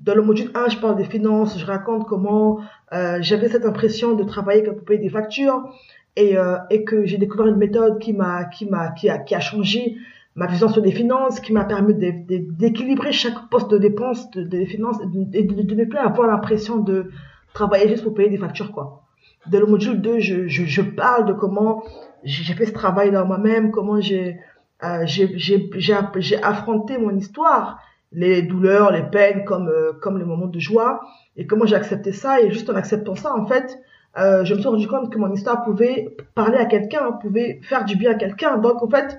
Dans 0.00 0.14
le 0.14 0.22
module 0.22 0.50
1, 0.54 0.70
je 0.70 0.78
parle 0.78 0.96
des 0.96 1.04
finances, 1.04 1.58
je 1.58 1.66
raconte 1.66 2.06
comment 2.06 2.60
euh, 2.94 3.18
j'avais 3.20 3.48
cette 3.48 3.66
impression 3.66 4.14
de 4.14 4.24
travailler 4.24 4.62
pour 4.62 4.84
payer 4.84 4.98
des 4.98 5.10
factures 5.10 5.68
et, 6.16 6.38
euh, 6.38 6.56
et 6.70 6.82
que 6.82 7.04
j'ai 7.04 7.18
découvert 7.18 7.46
une 7.46 7.56
méthode 7.56 7.98
qui 7.98 8.14
m'a 8.14 8.44
qui 8.44 8.64
m'a 8.64 8.90
qui 8.92 9.10
a 9.10 9.18
qui 9.18 9.34
a 9.34 9.40
changé 9.40 9.96
ma 10.34 10.46
vision 10.46 10.68
sur 10.68 10.82
les 10.82 10.92
finances, 10.92 11.40
qui 11.40 11.52
m'a 11.52 11.64
permis 11.64 11.94
d'équilibrer 11.94 13.12
chaque 13.12 13.50
poste 13.50 13.70
de 13.70 13.78
dépense 13.78 14.30
de, 14.30 14.42
des 14.42 14.64
finances 14.64 14.98
et 15.34 15.42
de, 15.42 15.62
de, 15.62 15.74
ne 15.74 15.84
plus 15.84 15.98
avoir 15.98 16.26
l'impression 16.28 16.78
de 16.78 17.10
travailler 17.52 17.88
juste 17.88 18.02
pour 18.02 18.14
payer 18.14 18.30
des 18.30 18.38
factures 18.38 18.72
quoi. 18.72 19.05
Dans 19.50 19.60
le 19.60 19.66
module 19.66 20.00
2, 20.00 20.18
je, 20.20 20.48
je, 20.48 20.64
je 20.64 20.82
parle 20.82 21.26
de 21.26 21.32
comment 21.32 21.82
j'ai 22.24 22.54
fait 22.54 22.66
ce 22.66 22.72
travail 22.72 23.10
dans 23.10 23.24
moi-même, 23.26 23.70
comment 23.70 24.00
j'ai 24.00 24.38
euh, 24.84 25.06
j'ai 25.06 26.36
affronté 26.42 26.98
mon 26.98 27.16
histoire, 27.16 27.80
les 28.12 28.42
douleurs, 28.42 28.90
les 28.92 29.04
peines 29.04 29.44
comme 29.44 29.68
euh, 29.68 29.92
comme 30.02 30.18
les 30.18 30.24
moments 30.24 30.48
de 30.48 30.58
joie 30.58 31.00
et 31.36 31.46
comment 31.46 31.64
j'ai 31.64 31.76
accepté 31.76 32.12
ça 32.12 32.40
et 32.40 32.50
juste 32.50 32.68
en 32.68 32.74
acceptant 32.74 33.14
ça 33.14 33.34
en 33.34 33.46
fait 33.46 33.78
euh, 34.18 34.44
je 34.44 34.54
me 34.54 34.60
suis 34.60 34.68
rendu 34.68 34.88
compte 34.88 35.12
que 35.12 35.18
mon 35.18 35.32
histoire 35.32 35.62
pouvait 35.62 36.16
parler 36.34 36.56
à 36.56 36.64
quelqu'un, 36.64 37.12
pouvait 37.12 37.60
faire 37.62 37.84
du 37.84 37.96
bien 37.96 38.12
à 38.12 38.14
quelqu'un. 38.14 38.56
Donc, 38.56 38.82
en 38.82 38.88
fait, 38.88 39.18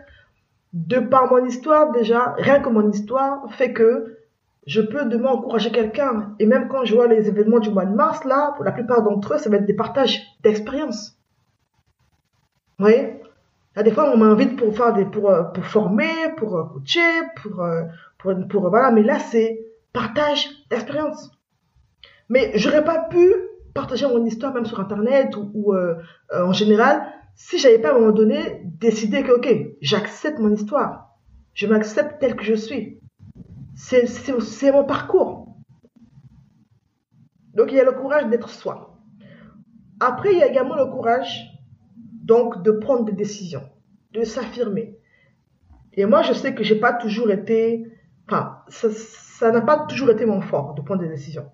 de 0.74 1.00
par 1.00 1.32
mon 1.32 1.46
histoire, 1.46 1.92
déjà, 1.92 2.34
rien 2.38 2.60
que 2.60 2.70
mon 2.70 2.90
histoire 2.90 3.44
fait 3.54 3.74
que 3.74 4.18
je 4.68 4.82
peux 4.82 5.06
demain 5.06 5.32
encourager 5.32 5.72
quelqu'un. 5.72 6.36
Et 6.38 6.46
même 6.46 6.68
quand 6.68 6.86
je 6.86 6.94
vois 6.94 7.08
les 7.08 7.28
événements 7.28 7.60
du 7.60 7.72
mois 7.72 7.86
de 7.86 7.96
mars, 7.96 8.24
là, 8.26 8.54
pour 8.56 8.64
la 8.64 8.72
plupart 8.72 9.02
d'entre 9.02 9.34
eux, 9.34 9.38
ça 9.40 9.50
va 9.50 9.58
être 9.58 9.66
des 9.66 9.74
partages 9.74 10.22
d'expérience. 10.44 11.18
Vous 12.78 12.86
voyez? 12.86 13.20
Des 13.84 13.92
fois, 13.92 14.12
on 14.14 14.18
m'invite 14.18 14.56
pour 14.56 14.76
faire 14.76 14.94
des, 14.94 15.06
pour, 15.06 15.30
euh, 15.30 15.44
pour 15.44 15.66
former, 15.66 16.12
pour 16.36 16.58
euh, 16.58 16.64
coacher, 16.66 17.00
pour, 17.42 17.66
pour, 18.20 18.34
pour, 18.48 18.70
voilà. 18.70 18.92
Mais 18.92 19.04
là, 19.04 19.18
c'est 19.20 19.60
partage 19.94 20.48
d'expérience. 20.70 21.32
Mais 22.30 22.52
j'aurais 22.56 22.84
pas 22.84 23.00
pu 23.00 23.34
partager 23.78 24.08
mon 24.08 24.26
histoire 24.26 24.54
même 24.54 24.66
sur 24.66 24.80
internet 24.80 25.36
ou, 25.38 25.74
euh, 25.74 25.96
euh, 26.34 26.46
en 26.46 26.52
général 26.52 27.06
si 27.36 27.60
j'avais 27.60 27.78
pas 27.78 27.90
à 27.90 27.92
un 27.92 28.00
moment 28.00 28.12
donné 28.12 28.62
décidé 28.64 29.22
que 29.22 29.34
ok 29.34 29.48
j'accepte 29.82 30.40
mon 30.40 30.52
histoire 30.52 31.16
je 31.54 31.68
m'accepte 31.68 32.20
tel 32.20 32.36
que 32.36 32.44
je 32.44 32.56
suis 32.56 33.00
c'est 33.78 34.72
mon 34.72 34.84
parcours. 34.84 35.56
Donc 37.54 37.72
il 37.72 37.78
y 37.78 37.80
a 37.80 37.86
le 37.86 37.92
courage 37.92 38.28
d'être 38.28 38.50
soi. 38.50 39.00
Après 40.00 40.34
il 40.34 40.40
y 40.40 40.44
a 40.44 40.48
également 40.48 40.76
le 40.76 40.88
courage 40.88 41.48
donc 42.24 42.64
de 42.64 42.72
prendre 42.72 43.06
des 43.06 43.14
décisions 43.14 43.64
de 44.14 44.24
s'affirmer. 44.24 45.00
Et 45.94 46.06
moi 46.06 46.24
je 46.24 46.34
sais 46.34 46.54
que 46.54 46.64
j'ai 46.64 46.80
pas 46.80 46.94
toujours 46.94 47.32
été 47.32 47.86
enfin 48.28 48.60
ça 48.68 49.52
n'a 49.52 49.62
pas 49.62 49.86
toujours 49.88 50.10
été 50.10 50.26
mon 50.26 50.42
fort 50.42 50.74
de 50.74 50.82
prendre 50.82 51.02
des 51.02 51.10
décisions. 51.10 51.50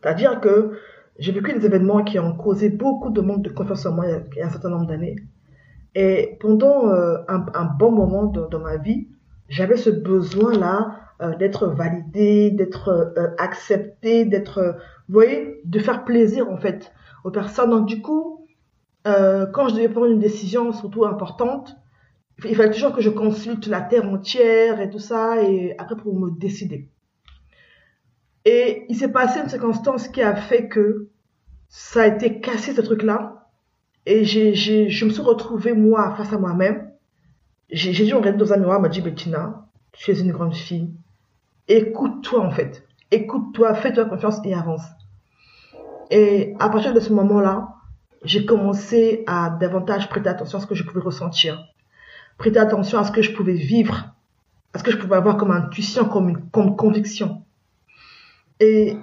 C'est-à-dire 0.00 0.40
que 0.40 0.78
j'ai 1.18 1.32
vécu 1.32 1.52
des 1.52 1.66
événements 1.66 2.04
qui 2.04 2.20
ont 2.20 2.36
causé 2.36 2.68
beaucoup 2.68 3.10
de 3.10 3.20
manque 3.20 3.42
de 3.42 3.50
confiance 3.50 3.84
en 3.84 3.92
moi 3.92 4.06
il 4.06 4.38
y 4.38 4.42
a 4.42 4.46
un 4.46 4.50
certain 4.50 4.70
nombre 4.70 4.86
d'années. 4.86 5.16
Et 5.94 6.36
pendant 6.40 6.88
euh, 6.90 7.18
un, 7.26 7.64
bon 7.64 7.90
moment 7.90 8.26
dans, 8.26 8.60
ma 8.60 8.76
vie, 8.76 9.08
j'avais 9.48 9.76
ce 9.76 9.90
besoin-là 9.90 11.00
euh, 11.20 11.36
d'être 11.36 11.66
validé, 11.66 12.50
d'être 12.50 12.88
euh, 12.88 13.34
accepté, 13.38 14.24
d'être, 14.24 14.76
vous 15.08 15.14
voyez, 15.14 15.60
de 15.64 15.78
faire 15.78 16.04
plaisir 16.04 16.50
en 16.50 16.56
fait 16.56 16.92
aux 17.24 17.30
personnes. 17.30 17.70
Donc 17.70 17.86
du 17.86 18.02
coup, 18.02 18.46
quand 19.04 19.68
je 19.70 19.74
devais 19.74 19.88
prendre 19.88 20.08
une 20.08 20.18
décision 20.18 20.70
surtout 20.70 21.06
importante, 21.06 21.78
il 22.44 22.54
fallait 22.54 22.70
toujours 22.70 22.92
que 22.92 23.00
je 23.00 23.08
consulte 23.08 23.66
la 23.66 23.80
terre 23.80 24.06
entière 24.06 24.82
et 24.82 24.90
tout 24.90 24.98
ça, 24.98 25.42
et 25.42 25.74
après 25.78 25.96
pour 25.96 26.14
me 26.14 26.30
décider. 26.30 26.90
Et 28.44 28.84
il 28.88 28.96
s'est 28.96 29.12
passé 29.12 29.40
une 29.40 29.48
circonstance 29.48 30.08
qui 30.08 30.22
a 30.22 30.34
fait 30.36 30.68
que 30.68 31.08
ça 31.68 32.02
a 32.02 32.06
été 32.06 32.40
cassé 32.40 32.72
ce 32.72 32.80
truc-là. 32.80 33.48
Et 34.06 34.24
j'ai, 34.24 34.54
je 34.54 35.04
me 35.04 35.10
suis 35.10 35.22
retrouvée, 35.22 35.74
moi, 35.74 36.14
face 36.16 36.32
à 36.32 36.38
moi-même. 36.38 36.87
J'ai, 37.70 37.92
j'ai 37.92 38.04
dû 38.04 38.14
regarder 38.14 38.38
dans 38.38 38.52
un 38.52 38.56
miroir, 38.56 38.80
m'a 38.80 38.88
dit, 38.88 39.00
Bettina, 39.00 39.66
tu 39.92 40.10
es 40.10 40.20
une 40.20 40.32
grande 40.32 40.54
fille. 40.54 40.90
Écoute-toi, 41.68 42.40
en 42.40 42.50
fait. 42.50 42.86
Écoute-toi, 43.10 43.74
fais-toi 43.74 44.06
confiance 44.06 44.40
et 44.44 44.54
avance. 44.54 44.84
Et 46.10 46.54
à 46.58 46.68
partir 46.68 46.94
de 46.94 47.00
ce 47.00 47.12
moment-là, 47.12 47.68
j'ai 48.24 48.44
commencé 48.44 49.24
à 49.26 49.50
davantage 49.50 50.08
prêter 50.08 50.28
attention 50.28 50.58
à 50.58 50.60
ce 50.60 50.66
que 50.66 50.74
je 50.74 50.84
pouvais 50.84 51.00
ressentir. 51.00 51.64
Prêter 52.38 52.58
attention 52.58 52.98
à 52.98 53.04
ce 53.04 53.12
que 53.12 53.22
je 53.22 53.32
pouvais 53.32 53.54
vivre. 53.54 54.14
À 54.74 54.78
ce 54.78 54.84
que 54.84 54.90
je 54.90 54.96
pouvais 54.96 55.16
avoir 55.16 55.36
comme 55.36 55.50
intuition, 55.50 56.06
comme 56.06 56.50
comme 56.50 56.76
conviction. 56.76 57.42
Et 58.60 58.98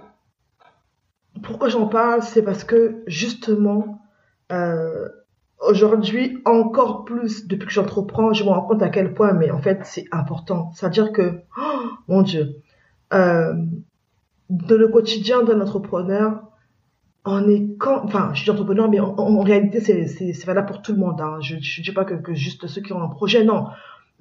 pourquoi 1.43 1.69
j'en 1.69 1.87
parle, 1.87 2.21
c'est 2.23 2.43
parce 2.43 2.63
que 2.63 3.03
justement, 3.07 4.01
euh, 4.51 5.09
aujourd'hui, 5.59 6.39
encore 6.45 7.05
plus, 7.05 7.47
depuis 7.47 7.67
que 7.67 7.73
j'entreprends, 7.73 8.33
je 8.33 8.43
me 8.43 8.49
rends 8.49 8.61
compte 8.61 8.81
à 8.81 8.89
quel 8.89 9.13
point, 9.13 9.33
mais 9.33 9.51
en 9.51 9.59
fait, 9.59 9.79
c'est 9.83 10.05
important. 10.11 10.71
C'est-à-dire 10.73 11.11
que, 11.11 11.41
oh, 11.57 11.87
mon 12.07 12.21
Dieu, 12.21 12.61
euh, 13.13 13.53
dans 14.49 14.77
le 14.77 14.87
quotidien 14.87 15.43
d'un 15.43 15.61
entrepreneur, 15.61 16.43
on 17.25 17.47
est 17.47 17.75
quand, 17.79 18.03
enfin, 18.03 18.31
je 18.33 18.41
suis 18.41 18.51
entrepreneur, 18.51 18.89
mais 18.89 18.99
en, 18.99 19.39
réalité, 19.41 19.79
c'est, 19.79 20.45
valable 20.45 20.67
pour 20.67 20.81
tout 20.81 20.91
le 20.91 20.99
monde. 20.99 21.19
Hein. 21.19 21.37
Je 21.41 21.55
ne 21.55 21.83
dis 21.83 21.91
pas 21.91 22.05
que, 22.05 22.13
que, 22.13 22.33
juste 22.33 22.67
ceux 22.67 22.81
qui 22.81 22.93
ont 22.93 23.01
un 23.01 23.07
projet, 23.07 23.43
non. 23.43 23.67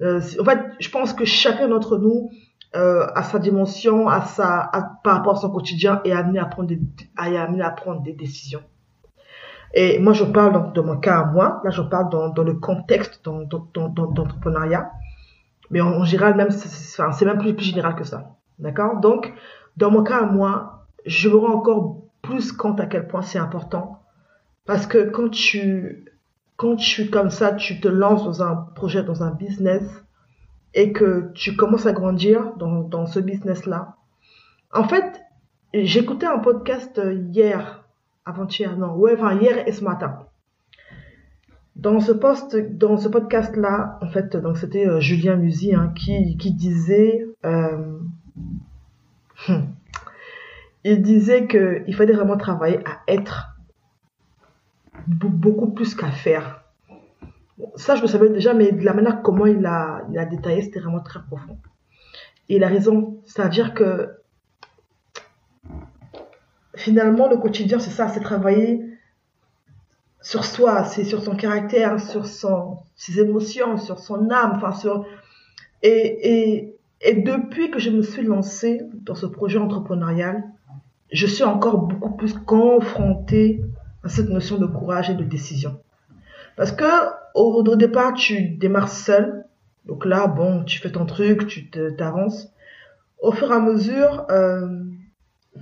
Euh, 0.01 0.19
en 0.39 0.43
fait, 0.43 0.59
je 0.79 0.89
pense 0.89 1.13
que 1.13 1.23
chacun 1.23 1.67
d'entre 1.67 1.97
nous 1.97 2.31
euh, 2.75 3.07
à 3.15 3.23
sa 3.23 3.39
dimension, 3.39 4.09
à 4.09 4.21
sa, 4.25 4.69
par 5.03 5.17
rapport 5.17 5.37
à 5.37 5.41
son 5.41 5.49
quotidien 5.49 6.01
et 6.03 6.11
amené 6.11 6.39
à 6.39 6.45
prendre 6.45 6.67
des, 6.67 6.79
amené 7.15 7.63
à 7.63 7.69
prendre 7.69 8.01
des 8.01 8.13
décisions. 8.13 8.61
Et 9.75 9.99
moi, 9.99 10.13
je 10.13 10.23
parle 10.23 10.53
dans, 10.53 10.71
de 10.71 10.81
mon 10.81 10.97
cas 10.97 11.19
à 11.19 11.25
moi. 11.25 11.61
Là, 11.65 11.69
je 11.69 11.81
parle 11.81 12.09
dans, 12.09 12.43
le 12.43 12.53
contexte 12.53 13.23
d'entrepreneuriat. 13.25 14.89
Mais 15.69 15.81
en, 15.81 16.05
général, 16.05 16.35
même, 16.35 16.49
c'est 16.49 17.25
même 17.25 17.37
plus, 17.37 17.59
général 17.59 17.95
que 17.95 18.05
ça. 18.05 18.37
D'accord? 18.57 19.01
Donc, 19.01 19.33
dans 19.75 19.91
mon 19.91 20.01
cas 20.01 20.19
à 20.19 20.25
moi, 20.25 20.85
je 21.05 21.27
me 21.27 21.35
rends 21.35 21.55
encore 21.55 21.97
plus 22.21 22.53
compte 22.53 22.79
à 22.79 22.85
quel 22.85 23.07
point 23.07 23.21
c'est 23.21 23.37
important. 23.37 24.01
Parce 24.65 24.87
que 24.87 25.09
quand 25.09 25.29
tu 25.29 26.05
quand 26.55 26.77
tu 26.77 27.09
comme 27.09 27.29
ça, 27.29 27.51
tu 27.51 27.81
te 27.81 27.89
lances 27.89 28.23
dans 28.23 28.41
un 28.41 28.55
projet, 28.55 29.03
dans 29.03 29.23
un 29.23 29.31
business, 29.31 29.83
et 30.73 30.93
que 30.93 31.31
tu 31.33 31.57
commences 31.57 31.85
à 31.85 31.91
grandir 31.91 32.53
dans 32.55 33.05
ce 33.05 33.19
business-là. 33.19 33.95
En 34.73 34.85
fait, 34.85 35.21
j'écoutais 35.73 36.25
un 36.25 36.39
podcast 36.39 37.01
hier, 37.33 37.84
avant-hier, 38.25 38.75
non, 38.77 38.95
ouais, 38.95 39.13
enfin 39.13 39.35
hier 39.35 39.67
et 39.67 39.71
ce 39.71 39.83
matin. 39.83 40.27
Dans 41.75 41.99
ce 41.99 42.11
post, 42.11 42.55
dans 42.55 42.97
ce 42.97 43.07
podcast-là, 43.07 43.99
en 44.01 44.07
fait, 44.07 44.35
donc 44.37 44.57
c'était 44.57 44.87
euh, 44.87 44.99
Julien 44.99 45.35
Musy 45.35 45.75
hein, 45.75 45.93
qui, 45.95 46.35
disait, 46.53 47.27
euh, 47.45 47.99
il 50.83 51.01
disait 51.01 51.47
que 51.47 51.83
il 51.87 51.95
fallait 51.95 52.13
vraiment 52.13 52.37
travailler 52.37 52.79
à 52.85 53.01
être 53.07 53.55
beaucoup 55.07 55.71
plus 55.71 55.93
qu'à 55.93 56.09
faire. 56.09 56.63
ça, 57.75 57.95
je 57.95 58.01
le 58.01 58.07
savais 58.07 58.29
déjà, 58.29 58.53
mais 58.53 58.71
de 58.71 58.83
la 58.83 58.93
manière 58.93 59.21
comment 59.21 59.45
il 59.45 59.65
a 59.65 60.01
détaillé, 60.29 60.61
c'était 60.61 60.79
vraiment 60.79 61.01
très 61.01 61.19
profond. 61.21 61.57
Et 62.49 62.55
il 62.57 62.63
a 62.63 62.67
raison, 62.67 63.21
c'est-à-dire 63.25 63.73
que 63.73 64.09
finalement, 66.85 67.27
le 67.27 67.37
quotidien, 67.37 67.79
c'est 67.79 67.89
ça, 67.89 68.09
c'est 68.09 68.19
travailler 68.19 68.85
sur 70.21 70.45
soi, 70.45 70.83
c'est 70.85 71.03
sur 71.03 71.23
son 71.23 71.35
caractère, 71.35 71.99
sur 71.99 72.27
ses 72.27 73.19
émotions, 73.19 73.77
sur 73.77 73.97
son 73.97 74.29
âme, 74.29 74.53
enfin 74.55 74.71
sur... 74.71 75.05
Et, 75.81 76.05
et, 76.31 76.75
et 77.01 77.13
depuis 77.15 77.71
que 77.71 77.79
je 77.79 77.89
me 77.89 78.03
suis 78.03 78.21
lancée 78.21 78.81
dans 78.93 79.15
ce 79.15 79.25
projet 79.25 79.57
entrepreneurial, 79.57 80.43
je 81.11 81.25
suis 81.25 81.43
encore 81.43 81.79
beaucoup 81.79 82.15
plus 82.15 82.33
confrontée 82.33 83.63
à 84.03 84.09
cette 84.09 84.29
notion 84.29 84.57
de 84.57 84.67
courage 84.67 85.09
et 85.09 85.15
de 85.15 85.23
décision. 85.23 85.79
Parce 86.55 86.71
que 86.71 86.91
au, 87.33 87.63
départ, 87.75 88.13
tu 88.13 88.49
démarres 88.49 88.89
seul. 88.89 89.45
Donc 89.85 90.05
là, 90.05 90.27
bon, 90.27 90.63
tu 90.63 90.79
fais 90.79 90.91
ton 90.91 91.07
truc, 91.07 91.47
tu 91.47 91.69
t'avances. 91.69 92.51
Au 93.19 93.31
fur 93.31 93.51
et 93.51 93.55
à 93.55 93.59
mesure, 93.59 94.25
euh, 94.29 94.84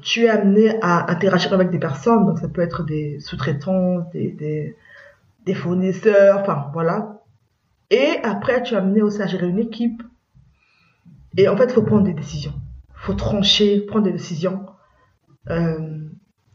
tu 0.02 0.26
es 0.26 0.30
amené 0.30 0.78
à 0.82 1.12
interagir 1.12 1.54
avec 1.54 1.70
des 1.70 1.80
personnes. 1.80 2.26
Donc 2.26 2.40
ça 2.40 2.48
peut 2.48 2.62
être 2.62 2.84
des 2.84 3.20
sous-traitants, 3.20 4.10
des, 4.14 4.76
des, 5.46 5.54
fournisseurs, 5.54 6.40
enfin 6.40 6.70
voilà. 6.74 7.22
Et 7.90 8.18
après, 8.24 8.64
tu 8.64 8.74
es 8.74 8.78
amené 8.78 9.02
aussi 9.02 9.22
à 9.22 9.28
gérer 9.28 9.48
une 9.48 9.60
équipe. 9.60 10.02
Et 11.38 11.48
en 11.48 11.58
fait, 11.58 11.66
il 11.66 11.74
faut 11.74 11.84
prendre 11.84 12.04
des 12.04 12.14
décisions. 12.14 12.54
Il 12.90 13.06
faut 13.06 13.14
trancher, 13.14 13.82
prendre 13.82 14.06
des 14.06 14.12
décisions. 14.12 14.66
Euh, 15.50 16.00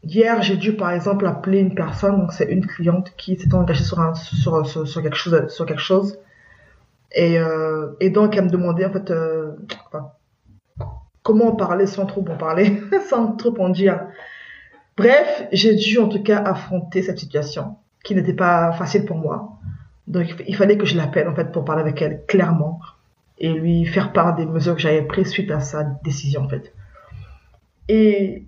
hier, 0.03 0.41
j'ai 0.41 0.57
dû 0.57 0.75
par 0.75 0.91
exemple 0.91 1.27
appeler 1.27 1.59
une 1.59 1.75
personne, 1.75 2.17
donc 2.17 2.33
c'est 2.33 2.51
une 2.51 2.65
cliente 2.65 3.13
qui 3.17 3.37
s'est 3.37 3.53
engagée 3.53 3.83
sur, 3.83 3.99
un, 3.99 4.15
sur, 4.15 4.65
sur, 4.65 5.01
quelque 5.01 5.15
chose, 5.15 5.47
sur 5.47 5.65
quelque 5.65 5.81
chose. 5.81 6.17
Et, 7.11 7.39
euh, 7.39 7.91
et 7.99 8.09
donc, 8.09 8.35
elle 8.35 8.45
me 8.45 8.49
demandait 8.49 8.85
en 8.85 8.91
fait 8.91 9.11
euh, 9.11 9.53
comment 11.29 11.49
en 11.49 11.55
parler 11.55 11.85
sans 11.85 12.07
trop 12.07 12.25
en 12.27 12.37
parler, 12.37 12.81
sans 13.09 13.33
trop 13.33 13.55
en 13.59 13.69
dire. 13.69 14.01
Bref, 14.97 15.47
j'ai 15.51 15.75
dû 15.75 15.99
en 15.99 16.09
tout 16.09 16.23
cas 16.23 16.39
affronter 16.39 17.03
cette 17.03 17.19
situation 17.19 17.75
qui 18.03 18.15
n'était 18.15 18.33
pas 18.33 18.71
facile 18.71 19.05
pour 19.05 19.17
moi. 19.17 19.59
Donc, 20.07 20.25
il 20.47 20.55
fallait 20.55 20.75
que 20.75 20.87
je 20.87 20.97
l'appelle 20.97 21.27
en 21.27 21.35
fait 21.35 21.51
pour 21.51 21.65
parler 21.65 21.81
avec 21.81 22.01
elle 22.01 22.23
clairement 22.27 22.79
et 23.37 23.53
lui 23.53 23.85
faire 23.85 24.11
part 24.11 24.35
des 24.35 24.47
mesures 24.47 24.73
que 24.73 24.81
j'avais 24.81 25.03
prises 25.03 25.29
suite 25.29 25.51
à 25.51 25.59
sa 25.59 25.83
décision 25.83 26.41
en 26.41 26.49
fait. 26.49 26.73
Et 27.87 28.45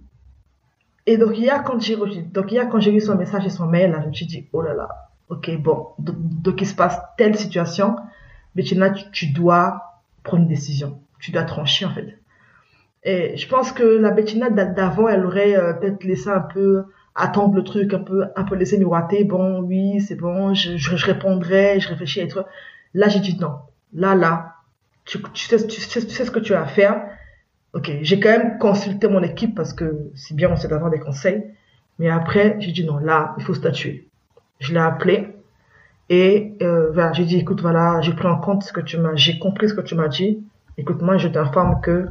donc 1.07 1.37
hier, 1.37 1.63
quand 1.63 1.79
j'ai 1.79 1.95
donc 1.95 2.51
quand 2.71 2.79
j'ai 2.79 2.91
lu 2.91 2.99
son 2.99 3.15
message 3.15 3.45
et 3.45 3.49
son 3.49 3.67
mail, 3.67 3.95
je 4.01 4.07
me 4.07 4.13
suis 4.13 4.25
dit, 4.25 4.47
oh 4.53 4.63
là 4.63 4.73
là, 4.73 4.89
ok, 5.29 5.55
bon, 5.61 5.89
donc, 5.99 6.61
il 6.61 6.67
se 6.67 6.73
passe 6.73 6.99
telle 7.15 7.37
situation, 7.37 7.95
tu, 8.57 8.75
tu 9.11 9.27
dois 9.27 10.01
prendre 10.23 10.43
une 10.43 10.49
décision. 10.49 10.99
Tu 11.19 11.31
dois 11.31 11.43
trancher, 11.43 11.85
en 11.85 11.93
fait. 11.93 12.20
Et 13.03 13.35
je 13.35 13.47
pense 13.47 13.71
que 13.71 13.83
la 13.83 14.11
Bettina 14.11 14.49
d'avant, 14.49 15.07
elle 15.07 15.25
aurait 15.25 15.55
euh, 15.57 15.73
peut-être 15.73 16.03
laissé 16.03 16.29
un 16.29 16.41
peu 16.41 16.83
attendre 17.15 17.55
le 17.55 17.63
truc, 17.63 17.93
un 17.93 17.99
peu, 17.99 18.25
un 18.35 18.43
peu 18.43 18.55
laissé 18.55 18.77
miroiter. 18.77 19.23
Bon, 19.23 19.61
oui, 19.61 20.01
c'est 20.01 20.15
bon, 20.15 20.53
je, 20.53 20.77
je, 20.77 21.05
répondrai, 21.05 21.79
je 21.79 21.89
réfléchis 21.89 22.21
et 22.21 22.27
tout. 22.27 22.39
Là, 22.93 23.09
j'ai 23.09 23.19
dit 23.19 23.37
non. 23.39 23.53
Là, 23.93 24.15
là, 24.15 24.55
tu, 25.05 25.19
tu, 25.33 25.45
sais, 25.45 25.65
tu, 25.67 25.81
sais, 25.81 26.01
tu 26.05 26.11
sais 26.11 26.25
ce 26.25 26.31
que 26.31 26.39
tu 26.39 26.53
as 26.53 26.61
à 26.61 26.65
faire 26.65 27.01
ok, 27.73 27.91
j'ai 28.01 28.19
quand 28.19 28.29
même 28.29 28.57
consulté 28.57 29.07
mon 29.07 29.23
équipe 29.23 29.55
parce 29.55 29.73
que 29.73 30.11
c'est 30.15 30.35
bien, 30.35 30.49
on 30.51 30.55
sait 30.55 30.67
d'avoir 30.67 30.91
des 30.91 30.99
conseils. 30.99 31.43
Mais 31.99 32.09
après, 32.09 32.57
j'ai 32.59 32.71
dit 32.71 32.83
non, 32.83 32.97
là, 32.97 33.35
il 33.37 33.43
faut 33.43 33.53
statuer. 33.53 34.07
Je 34.59 34.73
l'ai 34.73 34.79
appelé 34.79 35.29
et 36.09 36.53
euh, 36.61 37.13
j'ai 37.13 37.25
dit 37.25 37.37
écoute, 37.37 37.61
voilà, 37.61 38.01
j'ai 38.01 38.13
pris 38.13 38.27
en 38.27 38.37
compte 38.37 38.63
ce 38.63 38.73
que 38.73 38.81
tu 38.81 38.97
m'as, 38.97 39.15
j'ai 39.15 39.39
compris 39.39 39.69
ce 39.69 39.73
que 39.73 39.81
tu 39.81 39.95
m'as 39.95 40.07
dit. 40.07 40.43
Écoute, 40.77 41.01
moi, 41.01 41.17
je 41.17 41.27
t'informe 41.27 41.81
que 41.81 42.07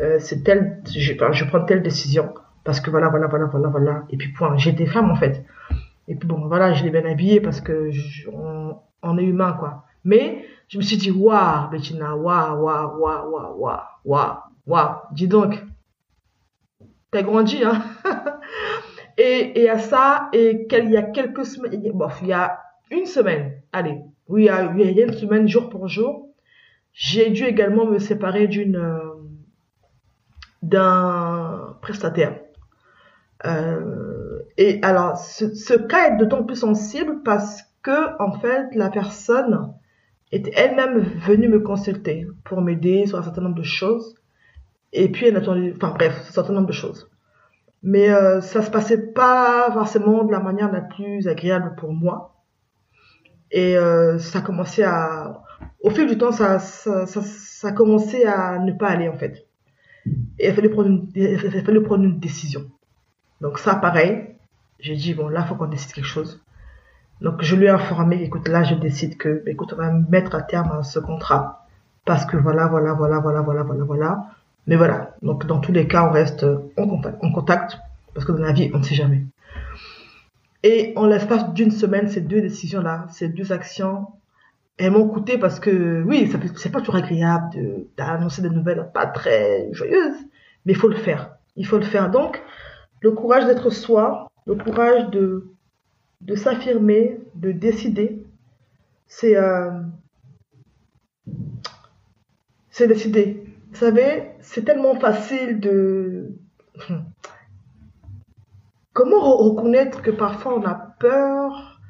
euh, 0.00 0.18
c'est 0.18 0.42
tel, 0.44 0.82
je, 0.86 1.44
prends 1.44 1.64
telle 1.64 1.82
décision 1.82 2.34
parce 2.64 2.80
que 2.80 2.90
voilà, 2.90 3.08
voilà, 3.08 3.26
voilà, 3.26 3.46
voilà, 3.46 3.68
voilà. 3.68 4.04
Et 4.10 4.16
puis 4.16 4.32
point, 4.32 4.56
j'ai 4.56 4.72
des 4.72 4.86
femmes 4.86 5.10
en 5.10 5.16
fait. 5.16 5.44
Et 6.08 6.14
puis 6.14 6.28
bon, 6.28 6.46
voilà, 6.46 6.72
je 6.72 6.84
l'ai 6.84 6.90
bien 6.90 7.04
habillé 7.04 7.40
parce 7.40 7.60
que 7.60 7.90
on, 8.32 8.76
on, 9.02 9.18
est 9.18 9.24
humain 9.24 9.56
quoi. 9.58 9.84
Mais 10.04 10.44
je 10.68 10.78
me 10.78 10.82
suis 10.82 10.96
dit 10.96 11.10
waouh, 11.10 11.70
Bettina, 11.70 12.14
waouh, 12.16 12.62
waouh, 12.62 13.00
waouh, 13.00 13.30
waouh, 13.30 13.80
waouh. 14.04 14.36
Waouh, 14.66 14.94
dis 15.12 15.28
donc, 15.28 15.62
t'as 17.10 17.22
grandi, 17.22 17.62
hein 17.64 17.82
et, 19.18 19.60
et 19.60 19.68
à 19.68 19.78
ça, 19.78 20.30
et 20.32 20.66
il 20.70 20.90
y 20.90 20.96
a 20.96 21.02
quelques 21.02 21.44
semaines, 21.44 21.92
bon, 21.92 22.08
il 22.22 22.28
y 22.28 22.32
a 22.32 22.60
une 22.90 23.04
semaine, 23.04 23.60
allez, 23.72 24.00
oui, 24.28 24.44
il 24.44 24.46
y 24.46 24.48
a, 24.48 25.06
une 25.06 25.12
semaine, 25.12 25.46
jour 25.46 25.68
pour 25.68 25.86
jour, 25.86 26.28
j'ai 26.94 27.30
dû 27.30 27.44
également 27.44 27.86
me 27.86 27.98
séparer 27.98 28.46
d'une 28.46 28.76
euh, 28.76 29.14
d'un 30.62 31.76
prestataire. 31.82 32.40
Euh, 33.44 34.40
et 34.56 34.78
alors, 34.82 35.18
ce, 35.18 35.74
cas 35.74 36.10
est 36.10 36.16
d'autant 36.16 36.44
plus 36.44 36.56
sensible 36.56 37.22
parce 37.24 37.62
que, 37.82 38.22
en 38.22 38.32
fait, 38.38 38.74
la 38.74 38.88
personne 38.88 39.74
était 40.32 40.52
elle-même 40.54 41.00
venue 41.00 41.48
me 41.48 41.60
consulter 41.60 42.26
pour 42.44 42.62
m'aider 42.62 43.06
sur 43.06 43.18
un 43.18 43.22
certain 43.22 43.42
nombre 43.42 43.56
de 43.56 43.62
choses. 43.62 44.14
Et 44.92 45.10
puis, 45.10 45.26
elle 45.26 45.36
attendait, 45.36 45.74
enfin 45.76 45.92
bref, 45.94 46.24
un 46.28 46.32
certain 46.32 46.54
nombre 46.54 46.68
de 46.68 46.72
choses. 46.72 47.10
Mais 47.82 48.08
euh, 48.08 48.40
ça 48.40 48.62
se 48.62 48.70
passait 48.70 49.12
pas 49.12 49.70
forcément 49.72 50.24
de 50.24 50.32
la 50.32 50.40
manière 50.40 50.72
la 50.72 50.80
plus 50.80 51.28
agréable 51.28 51.74
pour 51.76 51.92
moi. 51.92 52.34
Et 53.50 53.76
euh, 53.76 54.18
ça 54.18 54.40
commençait 54.40 54.84
à, 54.84 55.42
au 55.80 55.90
fil 55.90 56.06
du 56.06 56.18
temps, 56.18 56.32
ça, 56.32 56.58
ça, 56.58 57.06
ça, 57.06 57.20
ça 57.22 57.72
commençait 57.72 58.24
à 58.24 58.58
ne 58.58 58.72
pas 58.72 58.88
aller 58.88 59.08
en 59.08 59.16
fait. 59.16 59.46
Et 60.38 60.48
il 60.48 60.54
fallait 60.54 60.68
prendre 60.68 60.88
une, 60.88 61.08
il 61.14 61.38
fallait 61.38 61.80
prendre 61.80 62.04
une 62.04 62.18
décision. 62.18 62.62
Donc 63.40 63.58
ça, 63.58 63.74
pareil, 63.74 64.36
j'ai 64.80 64.96
dit 64.96 65.14
bon 65.14 65.28
là, 65.28 65.44
faut 65.44 65.54
qu'on 65.54 65.66
décide 65.66 65.92
quelque 65.92 66.06
chose. 66.06 66.42
Donc 67.20 67.42
je 67.42 67.56
lui 67.56 67.66
ai 67.66 67.70
informé, 67.70 68.22
écoute 68.22 68.48
là, 68.48 68.64
je 68.64 68.74
décide 68.74 69.16
que, 69.16 69.42
écoute, 69.46 69.72
on 69.72 69.76
va 69.76 69.92
mettre 69.92 70.34
à 70.34 70.42
terme 70.42 70.82
ce 70.82 70.98
contrat 70.98 71.66
parce 72.04 72.26
que 72.26 72.36
voilà, 72.36 72.66
voilà, 72.66 72.92
voilà, 72.92 73.18
voilà, 73.18 73.40
voilà, 73.40 73.62
voilà, 73.62 73.84
voilà. 73.84 74.26
Mais 74.66 74.76
voilà, 74.76 75.14
donc 75.22 75.46
dans 75.46 75.58
tous 75.58 75.72
les 75.72 75.86
cas, 75.86 76.06
on 76.08 76.10
reste 76.10 76.46
en 76.76 76.88
contact, 76.88 77.22
en 77.22 77.32
contact 77.32 77.78
parce 78.14 78.26
que 78.26 78.32
dans 78.32 78.42
la 78.42 78.52
vie, 78.52 78.70
on 78.72 78.78
ne 78.78 78.82
sait 78.82 78.94
jamais. 78.94 79.24
Et 80.62 80.94
en 80.96 81.06
l'espace 81.06 81.52
d'une 81.52 81.70
semaine, 81.70 82.08
ces 82.08 82.22
deux 82.22 82.40
décisions-là, 82.40 83.06
ces 83.10 83.28
deux 83.28 83.52
actions, 83.52 84.06
elles 84.76 84.90
m'ont 84.90 85.08
coûté 85.08 85.38
parce 85.38 85.60
que, 85.60 86.02
oui, 86.04 86.30
c'est 86.56 86.72
pas 86.72 86.80
toujours 86.80 86.96
agréable 86.96 87.86
d'annoncer 87.96 88.42
des 88.42 88.50
nouvelles 88.50 88.90
pas 88.92 89.06
très 89.06 89.72
joyeuses, 89.72 90.18
mais 90.64 90.72
il 90.72 90.76
faut 90.76 90.88
le 90.88 90.96
faire. 90.96 91.36
Il 91.56 91.66
faut 91.66 91.78
le 91.78 91.84
faire. 91.84 92.10
Donc, 92.10 92.42
le 93.00 93.12
courage 93.12 93.46
d'être 93.46 93.70
soi, 93.70 94.28
le 94.46 94.56
courage 94.56 95.10
de, 95.10 95.52
de 96.20 96.34
s'affirmer, 96.34 97.20
de 97.36 97.52
décider, 97.52 98.24
c'est 99.06 99.36
euh, 99.36 99.70
c'est 102.70 102.88
décider. 102.88 103.44
Vous 103.70 103.76
savez, 103.76 104.30
c'est 104.40 104.64
tellement 104.64 104.94
facile 104.98 105.60
de... 105.60 106.32
Comment 108.92 109.20
reconnaître 109.20 110.02
que 110.02 110.10
parfois 110.10 110.58
on 110.58 110.64
a 110.64 110.74
peur 110.74 111.80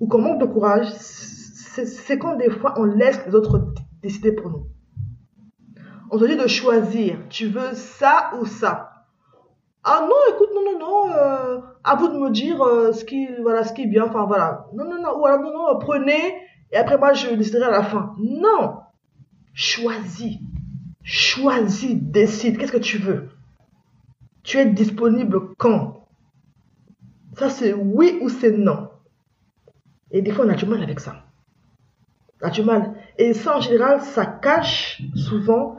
ou 0.00 0.08
qu'on 0.08 0.20
manque 0.20 0.40
de 0.40 0.46
courage 0.46 0.86
C'est 1.84 2.18
quand 2.18 2.36
des 2.36 2.50
fois 2.50 2.74
on 2.76 2.84
laisse 2.84 3.24
les 3.26 3.34
autres 3.34 3.74
décider 4.02 4.32
pour 4.32 4.50
nous. 4.50 4.66
On 6.10 6.18
te 6.18 6.24
dit 6.24 6.36
de 6.36 6.46
choisir. 6.46 7.18
Tu 7.28 7.46
veux 7.46 7.74
ça 7.74 8.30
ou 8.40 8.46
ça 8.46 9.04
Ah 9.84 10.06
non, 10.08 10.34
écoute, 10.34 10.48
non, 10.54 10.62
non, 10.64 10.78
non. 10.78 11.12
Euh, 11.12 11.58
à 11.84 11.96
vous 11.96 12.08
de 12.08 12.18
me 12.18 12.30
dire 12.30 12.62
euh, 12.62 12.92
ce 12.92 13.04
qui, 13.04 13.28
voilà, 13.42 13.64
ce 13.64 13.72
qui 13.72 13.82
est 13.82 13.86
bien. 13.86 14.04
Enfin 14.04 14.24
voilà. 14.24 14.66
Non, 14.74 14.84
non, 14.84 15.00
non. 15.02 15.18
Ou 15.18 15.26
alors 15.26 15.40
non, 15.40 15.52
non. 15.52 15.78
Prenez 15.78 16.34
et 16.70 16.76
après 16.76 16.98
moi 16.98 17.12
je 17.14 17.34
déciderai 17.34 17.64
à 17.64 17.70
la 17.70 17.82
fin. 17.82 18.14
Non. 18.18 18.80
Choisis. 19.54 20.38
Choisis, 21.02 21.94
décide, 21.94 22.58
qu'est-ce 22.58 22.72
que 22.72 22.76
tu 22.76 22.98
veux? 22.98 23.30
Tu 24.42 24.58
es 24.58 24.66
disponible 24.66 25.54
quand? 25.56 26.06
Ça 27.38 27.48
c'est 27.48 27.72
oui 27.72 28.18
ou 28.20 28.28
c'est 28.28 28.52
non. 28.52 28.90
Et 30.10 30.22
des 30.22 30.32
fois, 30.32 30.46
on 30.46 30.48
a 30.48 30.54
du 30.54 30.66
mal 30.66 30.82
avec 30.82 31.00
ça. 31.00 31.24
A 32.40 32.50
du 32.50 32.62
mal. 32.62 32.94
Et 33.18 33.34
ça, 33.34 33.56
en 33.56 33.60
général, 33.60 34.00
ça 34.00 34.24
cache 34.24 35.02
souvent 35.14 35.76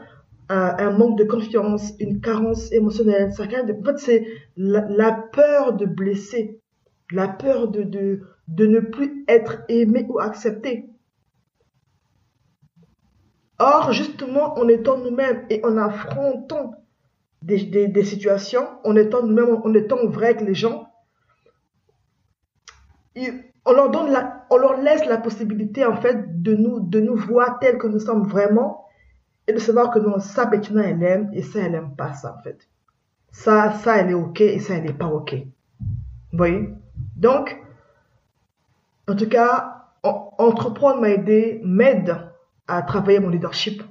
un 0.48 0.90
manque 0.90 1.16
de 1.16 1.24
confiance, 1.24 1.92
une 2.00 2.20
carence 2.20 2.72
émotionnelle. 2.72 3.32
Ça 3.32 3.46
cache, 3.46 3.62
en 3.62 3.84
fait, 3.84 3.98
c'est 3.98 4.26
la, 4.56 5.12
peur 5.12 5.74
de 5.74 5.86
blesser, 5.86 6.60
la 7.12 7.28
peur 7.28 7.68
de, 7.68 7.82
de, 7.84 8.20
de 8.48 8.66
ne 8.66 8.80
plus 8.80 9.24
être 9.28 9.62
aimé 9.68 10.06
ou 10.08 10.18
accepté. 10.18 10.86
Or, 13.58 13.92
justement, 13.92 14.58
en 14.58 14.66
étant 14.68 14.98
nous-mêmes 14.98 15.46
et 15.50 15.64
en 15.64 15.76
affrontant 15.76 16.74
des, 17.42 17.64
des, 17.64 17.88
des 17.88 18.04
situations, 18.04 18.66
en 18.84 18.96
étant 18.96 19.22
nous-mêmes, 19.22 19.60
en 19.62 19.74
étant 19.74 20.06
vrai 20.06 20.30
avec 20.30 20.40
les 20.40 20.54
gens, 20.54 20.88
on 23.64 23.72
leur 23.72 23.90
donne 23.90 24.16
on 24.50 24.56
leur 24.56 24.80
laisse 24.80 25.04
la 25.06 25.18
possibilité 25.18 25.84
en 25.84 25.96
fait 25.96 26.42
de 26.42 26.54
nous, 26.54 26.80
de 26.80 27.00
nous 27.00 27.16
voir 27.16 27.58
tels 27.58 27.78
que 27.78 27.86
nous 27.86 28.00
sommes 28.00 28.26
vraiment 28.26 28.86
et 29.46 29.52
de 29.52 29.58
savoir 29.58 29.90
que 29.90 29.98
non, 29.98 30.18
ça 30.18 30.46
Bettina 30.46 30.82
elle 30.82 31.02
aime 31.02 31.30
et 31.32 31.42
ça 31.42 31.60
elle 31.60 31.74
aime 31.74 31.94
pas 31.96 32.12
ça 32.12 32.36
en 32.38 32.42
fait. 32.42 32.68
Ça, 33.32 33.72
ça 33.72 33.98
elle 33.98 34.10
est 34.10 34.14
ok 34.14 34.40
et 34.40 34.58
ça 34.58 34.74
elle 34.74 34.84
n'est 34.84 34.92
pas 34.92 35.06
ok. 35.06 35.34
Vous 36.32 36.38
voyez? 36.38 36.74
Donc, 37.16 37.60
en 39.08 39.14
tout 39.14 39.28
cas, 39.28 39.86
entreprendre 40.02 41.00
m'a 41.00 41.10
aidé, 41.10 41.60
m'aide 41.64 42.16
à 42.66 42.82
travailler 42.82 43.20
mon 43.20 43.28
leadership. 43.28 43.82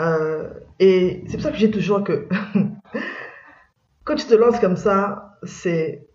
Euh, 0.00 0.50
et 0.78 1.24
c'est 1.26 1.36
pour 1.36 1.42
ça 1.42 1.50
que 1.50 1.58
j'ai 1.58 1.70
toujours 1.70 2.02
que 2.02 2.26
quand 4.04 4.14
tu 4.14 4.26
te 4.26 4.34
lances 4.34 4.58
comme 4.58 4.76
ça, 4.76 5.38
c'est 5.42 6.06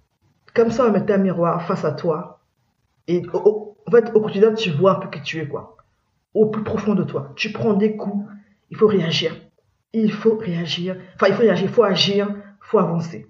comme 0.56 0.72
ça 0.72 0.86
on 0.86 0.92
mettait 0.92 1.14
un 1.14 1.20
miroir 1.20 1.66
face 1.68 1.86
à 1.86 1.92
toi 1.92 2.35
et 3.08 3.22
en 3.34 3.92
fait, 3.92 4.12
au 4.14 4.22
quotidien, 4.22 4.54
tu 4.54 4.72
vois 4.72 4.98
un 4.98 5.00
peu 5.00 5.10
qui 5.10 5.22
tu 5.22 5.40
es, 5.40 5.48
quoi. 5.48 5.78
Au 6.34 6.48
plus 6.48 6.64
profond 6.64 6.96
de 6.96 7.04
toi. 7.04 7.32
Tu 7.36 7.52
prends 7.52 7.74
des 7.74 7.96
coups, 7.96 8.26
il 8.70 8.78
faut 8.78 8.88
réagir. 8.88 9.36
Il 9.94 10.12
faut 10.12 10.38
réagir. 10.38 10.98
Enfin, 11.16 11.28
il 11.30 11.34
faut 11.34 11.44
réagir, 11.44 11.66
il 11.66 11.74
faut 11.74 11.84
agir, 11.84 12.28
il 12.30 12.68
faut 12.68 12.80
avancer. 12.80 13.28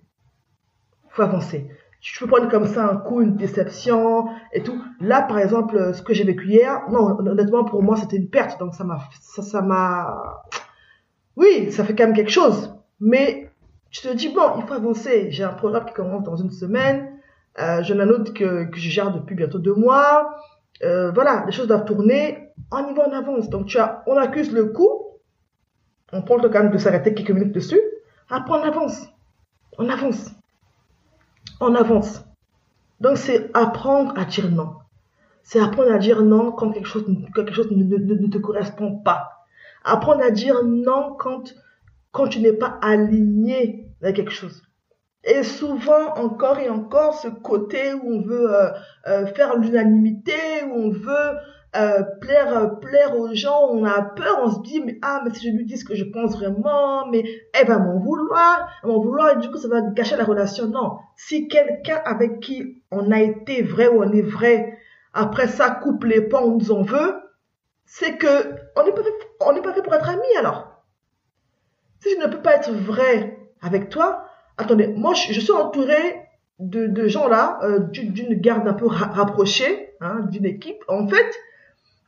Il 1.05 1.09
faut 1.11 1.21
avancer. 1.21 1.69
Tu 2.01 2.19
peux 2.19 2.27
prendre 2.27 2.49
comme 2.49 2.67
ça 2.67 2.89
un 2.89 2.97
coup, 2.97 3.21
une 3.21 3.35
déception 3.35 4.27
et 4.53 4.61
tout. 4.61 4.81
Là, 4.99 5.23
par 5.23 5.39
exemple, 5.39 5.93
ce 5.93 6.01
que 6.01 6.13
j'ai 6.13 6.23
vécu 6.23 6.47
hier, 6.47 6.83
non, 6.89 7.17
honnêtement, 7.19 7.63
pour 7.63 7.83
moi, 7.83 7.97
c'était 7.97 8.17
une 8.17 8.29
perte. 8.29 8.59
Donc, 8.59 8.75
ça 8.75 8.83
m'a, 8.83 8.99
ça 9.21 9.61
m'a, 9.61 10.43
oui, 11.35 11.71
ça 11.71 11.83
fait 11.83 11.95
quand 11.95 12.05
même 12.05 12.15
quelque 12.15 12.31
chose. 12.31 12.75
Mais, 12.99 13.51
tu 13.89 14.01
te 14.01 14.13
dis, 14.13 14.29
bon, 14.29 14.57
il 14.57 14.63
faut 14.65 14.73
avancer. 14.73 15.31
J'ai 15.31 15.43
un 15.43 15.53
programme 15.53 15.85
qui 15.85 15.93
commence 15.93 16.23
dans 16.23 16.35
une 16.35 16.51
semaine 16.51 17.14
euh, 17.59 17.83
J'en 17.83 17.99
ai 17.99 18.03
autre 18.03 18.33
que, 18.33 18.69
je 18.73 18.89
gère 18.89 19.11
depuis 19.11 19.35
bientôt 19.35 19.59
deux 19.59 19.73
mois. 19.73 20.35
Euh, 20.83 21.11
voilà, 21.11 21.43
les 21.45 21.51
choses 21.51 21.67
doivent 21.67 21.85
tourner. 21.85 22.49
On 22.71 22.87
y 22.87 22.93
va 22.93 23.07
en 23.07 23.11
avance. 23.11 23.49
Donc, 23.49 23.67
tu 23.67 23.77
as, 23.77 24.03
on 24.07 24.17
accuse 24.17 24.51
le 24.51 24.65
coup. 24.65 25.05
On 26.11 26.21
prend 26.21 26.37
le 26.37 26.49
temps 26.49 26.69
de 26.69 26.77
s'arrêter 26.77 27.13
quelques 27.13 27.31
minutes 27.31 27.53
dessus. 27.53 27.79
Après, 28.29 28.59
on 28.59 28.63
avance. 28.63 29.07
On 29.77 29.89
avance. 29.89 30.31
On 31.59 31.75
avance. 31.75 32.23
Donc, 32.99 33.17
c'est 33.17 33.49
apprendre 33.55 34.13
à 34.17 34.25
dire 34.25 34.49
non. 34.49 34.75
C'est 35.43 35.59
apprendre 35.59 35.91
à 35.91 35.97
dire 35.97 36.21
non 36.23 36.51
quand 36.51 36.71
quelque 36.71 36.87
chose, 36.87 37.05
quelque 37.35 37.53
chose 37.53 37.69
ne, 37.71 37.83
ne, 37.83 37.97
ne, 37.97 38.27
te 38.27 38.37
correspond 38.37 38.97
pas. 38.97 39.45
Apprendre 39.83 40.23
à 40.23 40.31
dire 40.31 40.63
non 40.63 41.15
quand, 41.19 41.53
quand 42.11 42.27
tu 42.27 42.39
n'es 42.39 42.53
pas 42.53 42.79
aligné 42.81 43.87
avec 44.01 44.15
quelque 44.15 44.31
chose. 44.31 44.64
Et 45.25 45.41
souvent, 45.41 46.13
encore 46.17 46.59
et 46.59 46.69
encore, 46.69 47.15
ce 47.15 47.27
côté 47.27 47.93
où 47.93 48.13
on 48.13 48.21
veut 48.21 48.53
euh, 48.53 48.69
euh, 49.07 49.25
faire 49.25 49.57
l'unanimité, 49.57 50.33
où 50.69 50.75
on 50.75 50.89
veut 50.91 51.37
euh, 51.75 52.03
plaire, 52.21 52.79
plaire 52.79 53.17
aux 53.17 53.33
gens, 53.33 53.67
on 53.71 53.83
a 53.85 54.03
peur, 54.03 54.39
on 54.43 54.51
se 54.51 54.61
dit, 54.61 54.81
mais 54.81 54.99
ah, 55.01 55.21
mais 55.25 55.33
si 55.33 55.49
je 55.49 55.57
lui 55.57 55.65
dis 55.65 55.77
ce 55.77 55.83
que 55.83 55.95
je 55.95 56.03
pense 56.03 56.37
vraiment, 56.37 57.07
mais 57.07 57.23
elle 57.53 57.65
va 57.65 57.79
m'en 57.79 57.97
vouloir, 57.97 58.69
m'en 58.83 58.99
vouloir, 58.99 59.31
et 59.31 59.37
du 59.37 59.49
coup, 59.49 59.57
ça 59.57 59.67
va 59.67 59.81
gâcher 59.81 60.15
la 60.15 60.25
relation. 60.25 60.67
Non. 60.67 60.99
Si 61.15 61.47
quelqu'un 61.47 61.99
avec 62.05 62.39
qui 62.39 62.83
on 62.91 63.11
a 63.11 63.19
été 63.19 63.63
vrai 63.63 63.87
ou 63.87 64.03
on 64.03 64.11
est 64.11 64.21
vrai, 64.21 64.77
après 65.13 65.47
ça 65.47 65.71
coupe 65.71 66.03
les 66.03 66.21
ponts, 66.21 66.43
on 66.43 66.57
nous 66.57 66.71
en 66.71 66.83
veut, 66.83 67.15
c'est 67.85 68.17
que 68.17 68.55
on 68.75 68.83
n'est 68.83 68.93
pas, 68.93 69.01
on 69.41 69.53
n'est 69.53 69.61
pas 69.61 69.73
fait 69.73 69.81
pour 69.81 69.93
être 69.95 70.09
amis 70.09 70.37
alors. 70.37 70.83
Si 71.99 72.09
je 72.11 72.23
ne 72.23 72.31
peux 72.31 72.41
pas 72.41 72.55
être 72.55 72.71
vrai 72.71 73.39
avec 73.61 73.89
toi, 73.89 74.24
attendez, 74.57 74.87
moi 74.87 75.13
je, 75.13 75.39
suis 75.39 75.51
entouré 75.51 76.21
de, 76.59 77.07
gens 77.07 77.27
là, 77.27 77.59
euh, 77.63 77.79
d'une 77.79 78.33
garde 78.35 78.67
un 78.67 78.73
peu 78.73 78.87
rapprochée, 78.87 79.89
hein, 80.01 80.21
d'une 80.29 80.45
équipe 80.45 80.83
en 80.87 81.07
fait, 81.07 81.31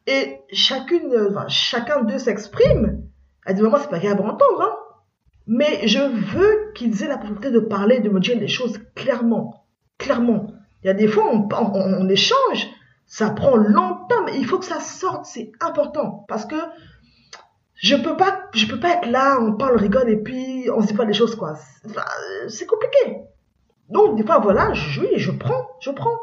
et 0.08 0.38
chacune, 0.52 1.36
chacun 1.50 2.04
d'eux 2.04 2.20
s'exprime. 2.20 3.04
Elle 3.46 3.56
dit, 3.56 3.62
moi 3.62 3.80
c'est 3.80 3.90
pas 3.90 4.00
grave 4.00 4.22
à 4.22 4.24
entendre, 4.24 4.62
hein. 4.62 4.76
mais 5.48 5.88
je 5.88 6.00
veux 6.00 6.72
qu'ils 6.76 7.04
aient 7.04 7.08
la 7.08 7.18
possibilité 7.18 7.52
de 7.52 7.60
parler, 7.60 8.00
de 8.00 8.10
me 8.10 8.20
dire 8.20 8.40
les 8.40 8.48
choses 8.48 8.80
clairement, 8.96 9.66
clairement. 9.98 10.54
Il 10.84 10.88
y 10.88 10.90
a 10.90 10.94
des 10.94 11.08
fois 11.08 11.26
on, 11.32 11.48
on, 11.52 12.02
on 12.02 12.10
échange, 12.10 12.68
ça 13.06 13.30
prend 13.30 13.56
longtemps, 13.56 14.24
mais 14.26 14.38
il 14.38 14.46
faut 14.46 14.60
que 14.60 14.66
ça 14.66 14.80
sorte, 14.80 15.26
c'est 15.26 15.52
important, 15.60 16.26
parce 16.28 16.46
que 16.46 16.56
je 17.78 17.96
peux 17.96 18.18
pas, 18.18 18.50
je 18.54 18.66
peux 18.66 18.80
pas 18.80 18.96
être 18.96 19.10
là, 19.10 19.40
on 19.40 19.54
parle, 19.54 19.76
on 19.76 19.78
rigole 19.78 20.10
et 20.10 20.18
puis 20.18 20.70
on 20.74 20.82
se 20.82 20.88
dit 20.88 20.94
pas 20.94 21.06
des 21.06 21.14
choses 21.14 21.36
quoi. 21.36 21.56
C'est 22.48 22.66
compliqué. 22.66 23.22
Donc 23.90 24.18
des 24.18 24.24
fois 24.24 24.40
voilà, 24.40 24.74
je, 24.74 25.02
oui, 25.02 25.10
je 25.16 25.32
prends, 25.32 25.68
je 25.80 25.92
prends. 25.92 26.18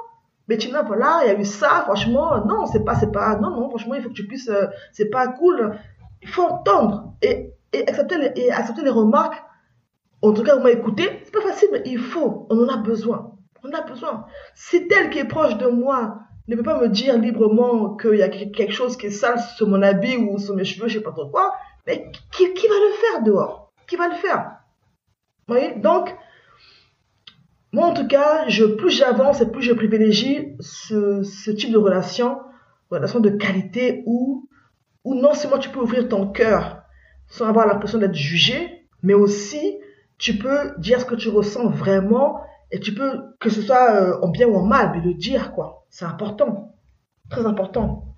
Mais 0.49 0.59
tu 0.59 0.69
voilà, 0.69 1.21
il 1.25 1.29
y 1.29 1.31
a 1.31 1.41
eu 1.41 1.45
ça, 1.45 1.83
franchement, 1.85 2.45
non, 2.45 2.67
c'est 2.67 2.85
pas, 2.85 2.95
c'est 2.95 3.11
pas, 3.11 3.37
non, 3.37 3.51
non, 3.51 3.71
franchement, 3.71 3.95
il 3.95 4.03
faut 4.03 4.11
que 4.11 4.15
tu 4.15 4.27
puisses, 4.27 4.51
euh, 4.51 4.67
c'est 4.93 5.09
pas 5.09 5.29
cool. 5.29 5.79
Il 6.21 6.29
faut 6.29 6.43
entendre 6.43 7.15
et, 7.23 7.55
et 7.73 7.89
accepter 7.89 8.19
les, 8.19 8.33
et 8.43 8.53
accepter 8.53 8.83
les 8.83 8.91
remarques. 8.91 9.43
En 10.21 10.33
tout 10.33 10.43
cas, 10.43 10.57
m'avez 10.57 10.73
écouté, 10.73 11.23
c'est 11.25 11.33
pas 11.33 11.41
facile, 11.41 11.69
mais 11.73 11.83
il 11.87 11.99
faut, 11.99 12.47
on 12.51 12.63
en 12.63 12.69
a 12.69 12.77
besoin. 12.77 13.33
On 13.63 13.73
a 13.73 13.81
besoin. 13.81 14.27
Si 14.55 14.87
tel 14.87 15.09
qui 15.09 15.19
est 15.19 15.25
proche 15.25 15.57
de 15.57 15.67
moi 15.69 16.19
ne 16.49 16.57
peut 16.57 16.63
pas 16.63 16.81
me 16.81 16.89
dire 16.89 17.19
librement 17.19 17.97
qu'il 17.97 18.17
y 18.17 18.23
a 18.23 18.29
quelque 18.29 18.73
chose 18.73 18.97
qui 18.97 19.07
est 19.07 19.11
sale 19.11 19.41
sur 19.57 19.67
mon 19.67 19.83
habit 19.83 20.17
ou 20.17 20.39
sur 20.39 20.55
mes 20.55 20.65
cheveux, 20.65 20.89
je 20.89 20.99
sais 20.99 21.05
pas 21.05 21.13
trop 21.13 21.29
quoi. 21.29 21.55
Mais 21.87 22.11
qui, 22.33 22.45
va 22.45 22.51
le 22.53 22.93
faire 22.95 23.23
dehors? 23.23 23.73
Qui 23.87 23.97
va 23.97 24.09
le 24.09 24.15
faire? 24.15 24.57
Vous 25.47 25.55
voyez? 25.55 25.75
Donc, 25.77 26.15
moi 27.73 27.87
en 27.87 27.95
tout 27.95 28.07
cas, 28.07 28.47
plus 28.79 28.91
j'avance 28.91 29.41
et 29.41 29.51
plus 29.51 29.63
je 29.63 29.73
privilégie 29.73 30.55
ce, 30.61 31.23
ce 31.23 31.51
type 31.51 31.73
de 31.73 31.79
relation, 31.79 32.39
relation 32.91 33.21
de 33.21 33.31
qualité 33.31 34.03
où, 34.07 34.49
où 35.05 35.15
non 35.15 35.35
seulement 35.35 35.59
tu 35.59 35.71
peux 35.71 35.81
ouvrir 35.81 36.09
ton 36.09 36.31
cœur 36.31 36.83
sans 37.29 37.47
avoir 37.47 37.67
l'impression 37.67 37.99
d'être 37.99 38.15
jugé, 38.15 38.87
mais 39.03 39.15
aussi 39.15 39.79
tu 40.19 40.39
peux 40.39 40.73
dire 40.79 41.01
ce 41.01 41.07
que 41.07 41.15
tu 41.15 41.29
ressens 41.29 41.69
vraiment 41.69 42.41
et 42.71 42.81
tu 42.81 42.95
peux, 42.95 43.21
que 43.41 43.51
ce 43.51 43.63
soit 43.63 43.93
euh, 43.93 44.21
en 44.23 44.29
bien 44.29 44.47
ou 44.47 44.57
en 44.57 44.65
mal, 44.65 44.93
mais 44.95 45.01
le 45.01 45.15
dire 45.15 45.53
quoi. 45.53 45.84
C'est 45.95 46.07
important. 46.07 46.75
Très 47.31 47.47
important. 47.47 48.17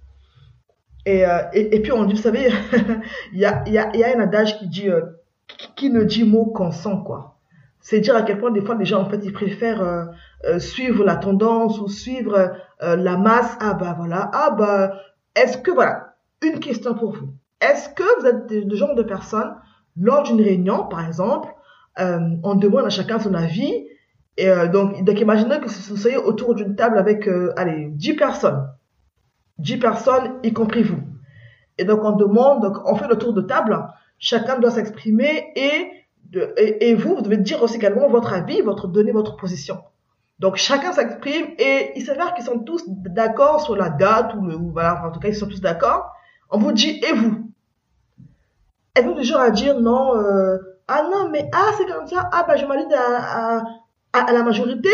Et, 1.05 1.27
euh, 1.27 1.43
et, 1.53 1.83
puis 1.83 1.93
on 1.93 2.07
dit, 2.07 2.15
vous 2.15 2.23
savez, 2.23 2.49
il 3.35 3.39
y 3.39 3.45
a, 3.45 3.69
y, 3.69 3.77
a, 3.77 3.95
y 3.95 4.03
a 4.03 4.17
un 4.17 4.21
adage 4.21 4.59
qui 4.59 4.67
dit, 4.67 4.89
euh, 4.89 5.03
qui, 5.77 5.91
ne 5.91 6.03
dit 6.03 6.25
mot 6.25 6.47
consent, 6.47 7.03
quoi. 7.03 7.39
C'est 7.81 8.01
dire 8.01 8.17
à 8.17 8.23
quel 8.23 8.39
point 8.39 8.51
des 8.51 8.63
fois 8.63 8.77
les 8.77 8.87
gens, 8.87 9.03
en 9.03 9.11
fait, 9.11 9.21
ils 9.23 9.33
préfèrent 9.33 9.83
euh, 9.83 10.59
suivre 10.59 11.05
la 11.05 11.17
tendance 11.17 11.79
ou 11.79 11.87
suivre 11.87 12.57
la 12.81 13.17
masse. 13.19 13.59
Ah 13.61 13.75
bah 13.75 13.95
voilà, 13.99 14.31
ah 14.33 14.53
bah, 14.53 14.95
est-ce 15.35 15.59
que, 15.59 15.71
voilà, 15.71 16.17
une 16.43 16.61
question 16.61 16.95
pour 16.95 17.13
vous. 17.13 17.35
Est-ce 17.61 17.91
que 17.91 18.21
vous 18.21 18.27
êtes 18.27 18.67
le 18.67 18.75
genre 18.75 18.95
de 18.95 19.03
personne, 19.03 19.55
lors 19.99 20.23
d'une 20.23 20.41
réunion, 20.41 20.87
par 20.87 21.07
exemple, 21.07 21.51
on 21.99 22.55
demande 22.55 22.87
à 22.87 22.91
chacun 22.91 23.19
son 23.19 23.35
avis, 23.35 23.86
et 24.37 24.49
euh, 24.49 24.69
donc, 24.69 25.03
donc, 25.03 25.21
imaginez 25.21 25.59
que 25.61 25.69
vous 25.69 25.97
soyez 25.97 26.19
autour 26.19 26.55
d'une 26.55 26.77
table 26.77 26.99
avec, 26.99 27.27
euh, 27.27 27.53
allez, 27.57 27.89
10 27.91 28.15
personnes. 28.15 28.69
10 29.59 29.79
personnes, 29.79 30.35
y 30.43 30.53
compris 30.53 30.83
vous. 30.83 31.01
Et 31.79 31.85
donc, 31.85 32.01
on 32.05 32.13
demande, 32.13 32.63
donc, 32.63 32.79
on 32.85 32.97
fait 32.97 33.09
le 33.09 33.17
tour 33.17 33.33
de 33.33 33.41
table. 33.41 33.79
Chacun 34.19 34.59
doit 34.59 34.71
s'exprimer 34.71 35.53
et, 35.57 35.91
et, 36.57 36.95
vous, 36.95 37.17
vous 37.17 37.23
devez 37.23 37.39
dire 37.39 37.63
aussi 37.63 37.77
également 37.77 38.09
votre 38.09 38.33
avis, 38.33 38.61
votre, 38.61 38.89
donner 38.89 39.13
votre 39.13 39.37
position. 39.37 39.79
Donc, 40.39 40.57
chacun 40.57 40.93
s'exprime 40.93 41.47
et 41.59 41.93
il 41.97 42.05
s'avère 42.05 42.35
qu'ils 42.35 42.45
sont 42.45 42.59
tous 42.59 42.85
d'accord 42.89 43.63
sur 43.63 43.75
la 43.75 43.89
date 43.89 44.35
ou 44.35 44.45
le, 44.45 44.55
ou 44.55 44.71
voilà, 44.71 45.03
en 45.07 45.11
tout 45.13 45.21
cas, 45.21 45.29
ils 45.29 45.35
sont 45.35 45.49
tous 45.49 45.63
d'accord. 45.63 46.13
On 46.51 46.59
vous 46.59 46.73
dit, 46.73 47.01
et 47.03 47.13
vous? 47.15 47.51
Êtes-vous 48.95 49.23
genre 49.23 49.41
à 49.41 49.51
dire 49.51 49.81
non, 49.81 50.15
euh, 50.17 50.59
ah 50.89 51.05
non, 51.11 51.31
mais 51.31 51.49
ah, 51.53 51.71
c'est 51.77 51.87
comme 51.87 52.07
ça, 52.07 52.29
ah, 52.33 52.45
bah, 52.47 52.57
je 52.57 52.67
m'allie 52.67 52.87
à, 52.95 53.59
à 53.59 53.63
à, 54.25 54.33
la 54.33 54.43
majorité 54.43 54.91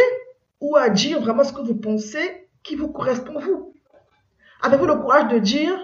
ou 0.60 0.76
à 0.76 0.88
dire 0.88 1.20
vraiment 1.20 1.44
ce 1.44 1.52
que 1.52 1.60
vous 1.60 1.74
pensez 1.74 2.48
qui 2.62 2.76
vous 2.76 2.88
correspond 2.88 3.38
vous 3.38 3.74
Avez-vous 4.62 4.86
le 4.86 4.94
courage 4.94 5.26
de 5.32 5.38
dire, 5.38 5.74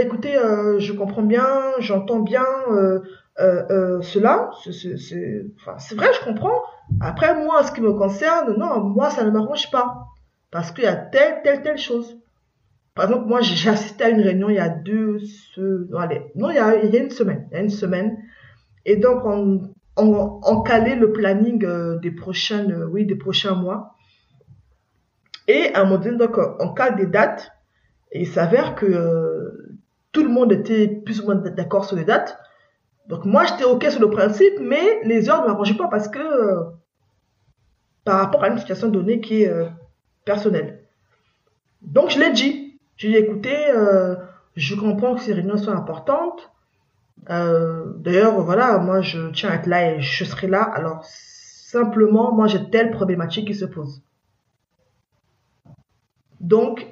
écoutez, 0.00 0.34
euh, 0.34 0.78
je 0.78 0.94
comprends 0.94 1.22
bien, 1.22 1.46
j'entends 1.80 2.20
bien 2.20 2.46
euh, 2.70 3.00
euh, 3.38 4.00
cela, 4.00 4.50
c'est 4.64 5.94
vrai, 5.94 6.08
je 6.18 6.24
comprends. 6.24 6.62
Après, 7.00 7.34
moi, 7.34 7.62
ce 7.62 7.72
qui 7.72 7.82
me 7.82 7.92
concerne, 7.92 8.56
non, 8.56 8.80
moi, 8.80 9.10
ça 9.10 9.22
ne 9.24 9.30
m'arrange 9.30 9.70
pas. 9.70 10.06
parce 10.50 10.72
qu'il 10.72 10.84
y 10.84 10.86
a 10.86 10.96
telle, 10.96 11.42
telle, 11.44 11.62
telle 11.62 11.78
chose. 11.78 12.16
Par 12.94 13.04
exemple, 13.04 13.28
moi, 13.28 13.40
j'ai 13.42 13.68
assisté 13.68 14.04
à 14.04 14.08
une 14.08 14.20
réunion 14.20 14.48
il 14.48 14.56
y 14.56 14.58
a 14.58 14.68
deux, 14.70 15.18
non, 15.58 15.98
allez, 15.98 16.32
non, 16.34 16.50
il 16.50 16.56
y 16.56 16.58
a, 16.58 16.82
il 16.82 16.92
y 16.92 16.96
a 16.96 17.02
une 17.02 17.10
semaine, 17.10 17.46
il 17.50 17.54
y 17.54 17.58
a 17.58 17.62
une 17.62 17.70
semaine. 17.70 18.16
Et 18.86 18.96
donc, 18.96 19.24
on, 19.24 19.70
on, 20.00 20.62
le 20.62 21.12
planning 21.12 21.64
euh, 21.64 21.98
des 21.98 22.10
prochaines, 22.10 22.72
euh, 22.72 22.86
oui, 22.86 23.04
des 23.04 23.16
prochains 23.16 23.54
mois. 23.54 23.96
Et 25.48 25.72
à 25.74 25.80
un 25.80 25.84
moment 25.84 25.98
donné, 25.98 26.16
donc, 26.16 26.38
on 26.60 26.72
cale 26.72 26.96
des 26.96 27.06
dates. 27.06 27.52
Et 28.12 28.22
il 28.22 28.28
s'avère 28.28 28.74
que 28.74 28.86
euh, 28.86 29.78
tout 30.12 30.22
le 30.22 30.28
monde 30.28 30.52
était 30.52 30.88
plus 30.88 31.20
ou 31.20 31.26
moins 31.26 31.36
d'accord 31.36 31.84
sur 31.84 31.96
les 31.96 32.04
dates. 32.04 32.38
Donc 33.08 33.24
moi, 33.24 33.44
j'étais 33.44 33.64
OK 33.64 33.84
sur 33.84 34.00
le 34.00 34.10
principe, 34.10 34.54
mais 34.60 35.00
les 35.04 35.28
heures 35.28 35.42
ne 35.42 35.48
m'arrangeaient 35.48 35.76
pas 35.76 35.88
parce 35.88 36.08
que 36.08 36.20
par 38.04 38.20
rapport 38.20 38.44
à 38.44 38.48
une 38.48 38.58
situation 38.58 38.88
donnée 38.88 39.20
qui 39.20 39.42
est 39.42 39.52
personnelle. 40.24 40.84
Donc 41.82 42.10
je 42.10 42.18
l'ai 42.20 42.30
dit. 42.30 42.78
J'ai 42.96 43.08
dit, 43.08 43.16
écoutez, 43.16 43.56
je 44.54 44.74
comprends 44.74 45.14
que 45.14 45.22
ces 45.22 45.32
réunions 45.32 45.56
sont 45.56 45.72
importantes. 45.72 46.50
D'ailleurs, 47.28 48.40
voilà, 48.42 48.78
moi, 48.78 49.02
je 49.02 49.30
tiens 49.30 49.50
à 49.50 49.54
être 49.54 49.66
là 49.66 49.92
et 49.92 50.00
je 50.00 50.24
serai 50.24 50.46
là. 50.46 50.62
Alors, 50.62 51.04
simplement, 51.04 52.32
moi, 52.32 52.46
j'ai 52.46 52.70
telle 52.70 52.90
problématique 52.90 53.46
qui 53.46 53.54
se 53.54 53.64
pose. 53.64 54.02
Donc, 56.40 56.86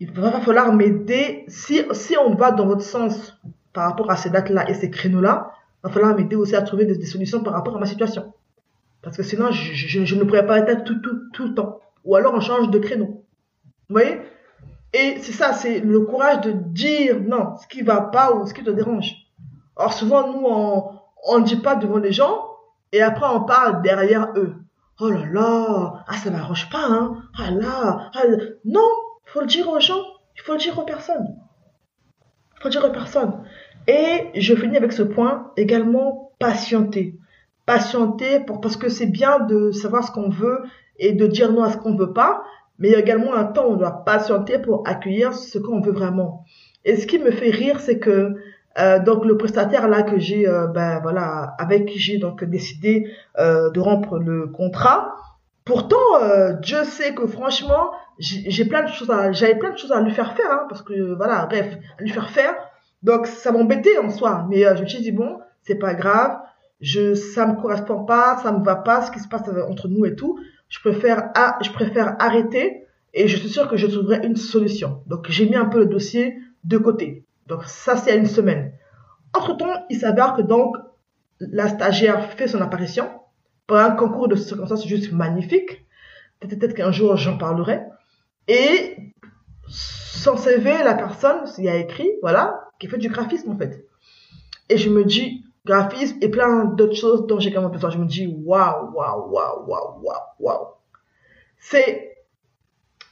il 0.00 0.10
va 0.12 0.40
falloir 0.40 0.72
m'aider. 0.72 1.44
Si, 1.48 1.82
si 1.92 2.16
on 2.16 2.34
va 2.34 2.52
dans 2.52 2.66
votre 2.66 2.82
sens 2.82 3.38
par 3.72 3.88
rapport 3.90 4.10
à 4.10 4.16
ces 4.16 4.30
dates-là 4.30 4.68
et 4.70 4.74
ces 4.74 4.90
créneaux-là, 4.90 5.50
il 5.82 5.88
va 5.88 5.92
falloir 5.92 6.16
m'aider 6.16 6.36
aussi 6.36 6.56
à 6.56 6.62
trouver 6.62 6.86
des, 6.86 7.04
solutions 7.04 7.42
par 7.42 7.52
rapport 7.52 7.76
à 7.76 7.80
ma 7.80 7.86
situation. 7.86 8.32
Parce 9.02 9.16
que 9.16 9.22
sinon, 9.22 9.50
je, 9.50 10.04
je, 10.04 10.14
ne 10.14 10.24
pourrais 10.24 10.46
pas 10.46 10.60
être 10.60 10.84
tout, 10.84 10.98
tout, 11.00 11.28
tout 11.32 11.48
le 11.48 11.54
temps. 11.54 11.80
Ou 12.04 12.16
alors, 12.16 12.34
on 12.34 12.40
change 12.40 12.70
de 12.70 12.78
créneau. 12.78 13.24
Vous 13.88 13.96
voyez? 13.96 14.20
Et 14.94 15.18
c'est 15.22 15.32
ça, 15.32 15.52
c'est 15.52 15.80
le 15.80 16.00
courage 16.02 16.42
de 16.42 16.52
dire 16.52 17.20
non, 17.20 17.56
ce 17.60 17.66
qui 17.66 17.82
va 17.82 18.00
pas 18.00 18.32
ou 18.32 18.46
ce 18.46 18.54
qui 18.54 18.62
te 18.62 18.70
dérange. 18.70 19.12
Or, 19.74 19.92
souvent, 19.92 20.32
nous, 20.32 20.46
on 21.26 21.38
ne 21.40 21.44
dit 21.44 21.56
pas 21.56 21.74
devant 21.74 21.98
les 21.98 22.12
gens 22.12 22.46
et 22.92 23.02
après, 23.02 23.26
on 23.26 23.40
parle 23.40 23.82
derrière 23.82 24.28
eux. 24.36 24.54
Oh 25.00 25.10
là 25.10 25.26
là, 25.26 26.04
ah, 26.06 26.16
ça 26.16 26.30
m'arrange 26.30 26.70
pas, 26.70 26.86
hein. 26.88 27.24
Ah 27.36 27.50
là, 27.50 28.10
ah, 28.14 28.22
non, 28.64 28.88
faut 29.24 29.40
le 29.40 29.48
dire 29.48 29.68
aux 29.68 29.80
gens, 29.80 30.00
il 30.36 30.42
faut 30.42 30.52
le 30.52 30.58
dire 30.58 30.78
aux 30.78 30.84
personnes. 30.84 31.26
Il 32.56 32.62
faut 32.62 32.68
le 32.68 32.70
dire 32.70 32.84
aux 32.84 32.92
personnes. 32.92 33.42
Et 33.88 34.30
je 34.36 34.54
finis 34.54 34.76
avec 34.76 34.92
ce 34.92 35.02
point 35.02 35.50
également 35.56 36.30
patienter. 36.38 37.18
Patienter 37.66 38.46
parce 38.62 38.76
que 38.76 38.88
c'est 38.88 39.06
bien 39.06 39.40
de 39.40 39.72
savoir 39.72 40.04
ce 40.04 40.12
qu'on 40.12 40.28
veut 40.28 40.62
et 41.00 41.14
de 41.14 41.26
dire 41.26 41.52
non 41.52 41.64
à 41.64 41.72
ce 41.72 41.78
qu'on 41.78 41.94
ne 41.94 41.98
veut 41.98 42.12
pas, 42.12 42.44
mais 42.78 42.88
il 42.88 42.92
y 42.92 42.94
a 42.96 42.98
également 42.98 43.34
un 43.34 43.44
temps 43.44 43.66
où 43.66 43.72
on 43.72 43.76
doit 43.76 44.04
patienter 44.04 44.58
pour 44.58 44.86
accueillir 44.86 45.34
ce 45.34 45.58
qu'on 45.58 45.80
veut 45.80 45.92
vraiment. 45.92 46.44
Et 46.84 46.96
ce 46.96 47.06
qui 47.06 47.18
me 47.18 47.30
fait 47.30 47.50
rire, 47.50 47.80
c'est 47.80 47.98
que 47.98 48.34
euh, 48.78 48.98
donc 48.98 49.24
le 49.24 49.36
prestataire 49.36 49.88
là 49.88 50.02
que 50.02 50.18
j'ai, 50.18 50.48
euh, 50.48 50.66
ben 50.66 51.00
voilà, 51.00 51.54
avec 51.58 51.86
qui 51.86 51.98
j'ai 51.98 52.18
donc 52.18 52.42
décidé 52.44 53.08
euh, 53.38 53.70
de 53.70 53.80
rompre 53.80 54.18
le 54.18 54.48
contrat. 54.48 55.14
Pourtant, 55.64 55.96
Dieu 56.60 56.84
sait 56.84 57.14
que 57.14 57.26
franchement, 57.26 57.90
j'ai 58.18 58.64
plein 58.66 58.82
de 58.82 58.88
choses 58.88 59.10
à, 59.10 59.32
j'avais 59.32 59.54
plein 59.54 59.70
de 59.70 59.78
choses 59.78 59.92
à 59.92 60.00
lui 60.00 60.12
faire 60.12 60.36
faire, 60.36 60.50
hein, 60.50 60.66
parce 60.68 60.82
que 60.82 61.14
voilà, 61.14 61.46
bref, 61.46 61.78
à 61.98 62.02
lui 62.02 62.10
faire 62.10 62.28
faire. 62.28 62.54
Donc 63.04 63.26
ça 63.26 63.52
m'embêtait 63.52 63.98
en 63.98 64.08
soi, 64.10 64.46
mais 64.48 64.66
euh, 64.66 64.74
je 64.76 64.82
me 64.82 64.88
suis 64.88 65.02
dit 65.02 65.12
bon, 65.12 65.38
c'est 65.62 65.74
pas 65.74 65.94
grave, 65.94 66.38
je 66.84 67.14
ça 67.14 67.46
me 67.46 67.60
correspond 67.60 68.04
pas, 68.04 68.38
ça 68.42 68.52
me 68.52 68.62
va 68.62 68.76
pas 68.76 69.00
ce 69.00 69.10
qui 69.10 69.18
se 69.18 69.26
passe 69.26 69.48
entre 69.68 69.88
nous 69.88 70.04
et 70.04 70.14
tout. 70.14 70.38
Je 70.68 70.78
préfère 70.80 71.32
je 71.62 71.70
préfère 71.70 72.14
arrêter 72.18 72.84
et 73.14 73.26
je 73.26 73.38
suis 73.38 73.48
sûre 73.48 73.68
que 73.68 73.78
je 73.78 73.86
trouverai 73.86 74.26
une 74.26 74.36
solution. 74.36 75.02
Donc 75.06 75.30
j'ai 75.30 75.48
mis 75.48 75.56
un 75.56 75.64
peu 75.64 75.78
le 75.78 75.86
dossier 75.86 76.36
de 76.64 76.76
côté. 76.76 77.24
Donc 77.46 77.64
ça 77.64 77.96
c'est 77.96 78.12
à 78.12 78.16
une 78.16 78.26
semaine. 78.26 78.72
Entre 79.32 79.56
temps, 79.56 79.86
il 79.88 79.98
s'avère 79.98 80.34
que 80.34 80.42
donc 80.42 80.76
la 81.40 81.68
stagiaire 81.68 82.32
fait 82.32 82.48
son 82.48 82.60
apparition 82.60 83.08
pour 83.66 83.78
un 83.78 83.92
concours 83.92 84.28
de 84.28 84.36
circonstances 84.36 84.86
juste 84.86 85.10
magnifique. 85.10 85.86
Peut-être 86.40 86.74
qu'un 86.74 86.92
jour 86.92 87.16
j'en 87.16 87.38
parlerai. 87.38 87.80
Et 88.46 88.98
son 89.68 90.36
CV, 90.36 90.82
la 90.84 90.94
personne, 90.94 91.44
il 91.56 91.64
y 91.64 91.68
a 91.70 91.76
écrit, 91.76 92.10
voilà, 92.20 92.68
qui 92.78 92.88
fait 92.88 92.98
du 92.98 93.08
graphisme 93.08 93.52
en 93.52 93.56
fait. 93.56 93.86
Et 94.68 94.76
je 94.76 94.90
me 94.90 95.02
dis, 95.02 95.44
graphisme 95.64 96.18
et 96.20 96.28
plein 96.28 96.64
d'autres 96.64 96.94
choses 96.94 97.26
dont 97.26 97.40
j'ai 97.40 97.52
quand 97.52 97.62
même 97.62 97.70
besoin. 97.70 97.90
Je 97.90 97.98
me 97.98 98.06
dis, 98.06 98.26
waouh, 98.26 98.92
waouh, 98.94 99.30
waouh, 99.30 99.66
waouh, 99.66 100.02
waouh, 100.02 100.20
waouh. 100.38 100.66
C'est. 101.58 102.16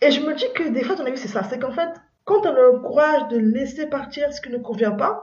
Et 0.00 0.10
je 0.10 0.20
me 0.20 0.34
dis 0.34 0.46
que 0.54 0.68
des 0.68 0.84
fois, 0.84 0.96
ton 0.96 1.06
avis, 1.06 1.18
c'est 1.18 1.28
ça. 1.28 1.42
C'est 1.44 1.58
qu'en 1.58 1.72
fait, 1.72 1.90
quand 2.24 2.44
on 2.44 2.50
a 2.50 2.72
le 2.72 2.80
courage 2.80 3.28
de 3.28 3.38
laisser 3.38 3.86
partir 3.86 4.32
ce 4.32 4.40
qui 4.40 4.50
ne 4.50 4.58
convient 4.58 4.92
pas, 4.92 5.22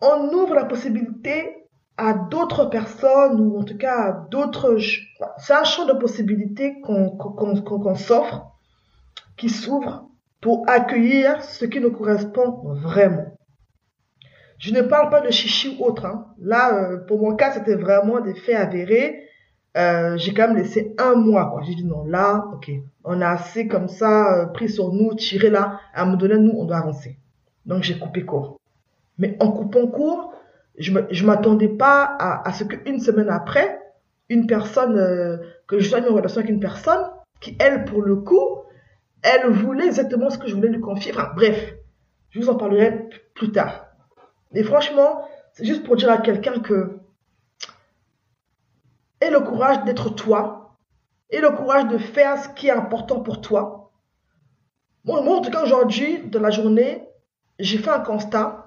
on 0.00 0.32
ouvre 0.32 0.54
la 0.54 0.64
possibilité 0.64 1.68
à 1.96 2.14
d'autres 2.14 2.66
personnes 2.66 3.40
ou 3.40 3.60
en 3.60 3.64
tout 3.64 3.76
cas 3.76 3.96
à 3.96 4.12
d'autres. 4.12 4.76
C'est 5.38 5.52
un 5.52 5.64
champ 5.64 5.86
de 5.86 5.92
possibilités 5.92 6.80
qu'on 6.80 7.94
s'offre, 7.94 8.46
qui 9.36 9.48
s'ouvre 9.48 10.08
pour 10.40 10.64
accueillir 10.68 11.42
ce 11.42 11.64
qui 11.64 11.80
nous 11.80 11.92
correspond 11.92 12.62
vraiment. 12.74 13.31
Je 14.62 14.72
ne 14.72 14.80
parle 14.80 15.10
pas 15.10 15.20
de 15.20 15.30
chichi 15.32 15.76
ou 15.76 15.84
autre. 15.86 16.06
Hein. 16.06 16.26
Là, 16.38 16.72
euh, 16.72 16.96
pour 16.98 17.20
mon 17.20 17.34
cas, 17.34 17.50
c'était 17.50 17.74
vraiment 17.74 18.20
des 18.20 18.34
faits 18.34 18.54
avérés. 18.54 19.24
Euh, 19.76 20.16
j'ai 20.18 20.32
quand 20.32 20.46
même 20.46 20.56
laissé 20.56 20.94
un 20.98 21.16
mois. 21.16 21.60
J'ai 21.66 21.74
dit 21.74 21.84
non, 21.84 22.04
là, 22.04 22.46
ok, 22.52 22.70
on 23.02 23.20
a 23.20 23.26
assez 23.26 23.66
comme 23.66 23.88
ça 23.88 24.32
euh, 24.32 24.46
pris 24.46 24.68
sur 24.68 24.92
nous, 24.92 25.16
tiré 25.16 25.50
là. 25.50 25.80
À 25.92 26.02
un 26.02 26.04
moment 26.04 26.16
donné, 26.16 26.38
nous, 26.38 26.52
on 26.56 26.64
doit 26.64 26.76
avancer. 26.76 27.18
Donc 27.66 27.82
j'ai 27.82 27.98
coupé 27.98 28.24
court. 28.24 28.60
Mais 29.18 29.36
en 29.40 29.50
coupant 29.50 29.88
court, 29.88 30.32
je 30.78 30.92
ne 30.92 31.26
m'attendais 31.26 31.68
pas 31.68 32.16
à, 32.20 32.52
ce 32.52 32.62
qu'une 32.62 33.00
semaine 33.00 33.30
après, 33.30 33.80
une 34.28 34.46
personne, 34.46 34.96
euh, 34.96 35.38
que 35.66 35.80
je 35.80 35.88
sois 35.88 36.08
en 36.08 36.14
relation 36.14 36.38
avec 36.38 36.52
une 36.52 36.60
personne 36.60 37.02
qui, 37.40 37.56
elle, 37.58 37.84
pour 37.84 38.02
le 38.02 38.14
coup, 38.14 38.62
elle 39.22 39.50
voulait 39.50 39.86
exactement 39.86 40.30
ce 40.30 40.38
que 40.38 40.46
je 40.46 40.54
voulais 40.54 40.68
lui 40.68 40.80
confier. 40.80 41.12
Bref, 41.34 41.74
je 42.30 42.38
vous 42.38 42.48
en 42.48 42.54
parlerai 42.54 43.08
plus 43.34 43.50
tard. 43.50 43.88
Mais 44.52 44.62
franchement, 44.62 45.26
c'est 45.52 45.64
juste 45.64 45.84
pour 45.84 45.96
dire 45.96 46.10
à 46.10 46.18
quelqu'un 46.18 46.60
que 46.60 47.00
aie 49.20 49.30
le 49.30 49.40
courage 49.40 49.84
d'être 49.84 50.10
toi, 50.10 50.76
et 51.30 51.40
le 51.40 51.50
courage 51.50 51.88
de 51.88 51.98
faire 51.98 52.42
ce 52.42 52.48
qui 52.50 52.68
est 52.68 52.72
important 52.72 53.20
pour 53.20 53.40
toi. 53.40 53.92
moi 55.04 55.20
en 55.20 55.40
tout 55.40 55.50
cas, 55.50 55.62
aujourd'hui, 55.62 56.18
dans 56.26 56.40
la 56.40 56.50
journée, 56.50 57.08
j'ai 57.58 57.78
fait 57.78 57.90
un 57.90 58.00
constat 58.00 58.62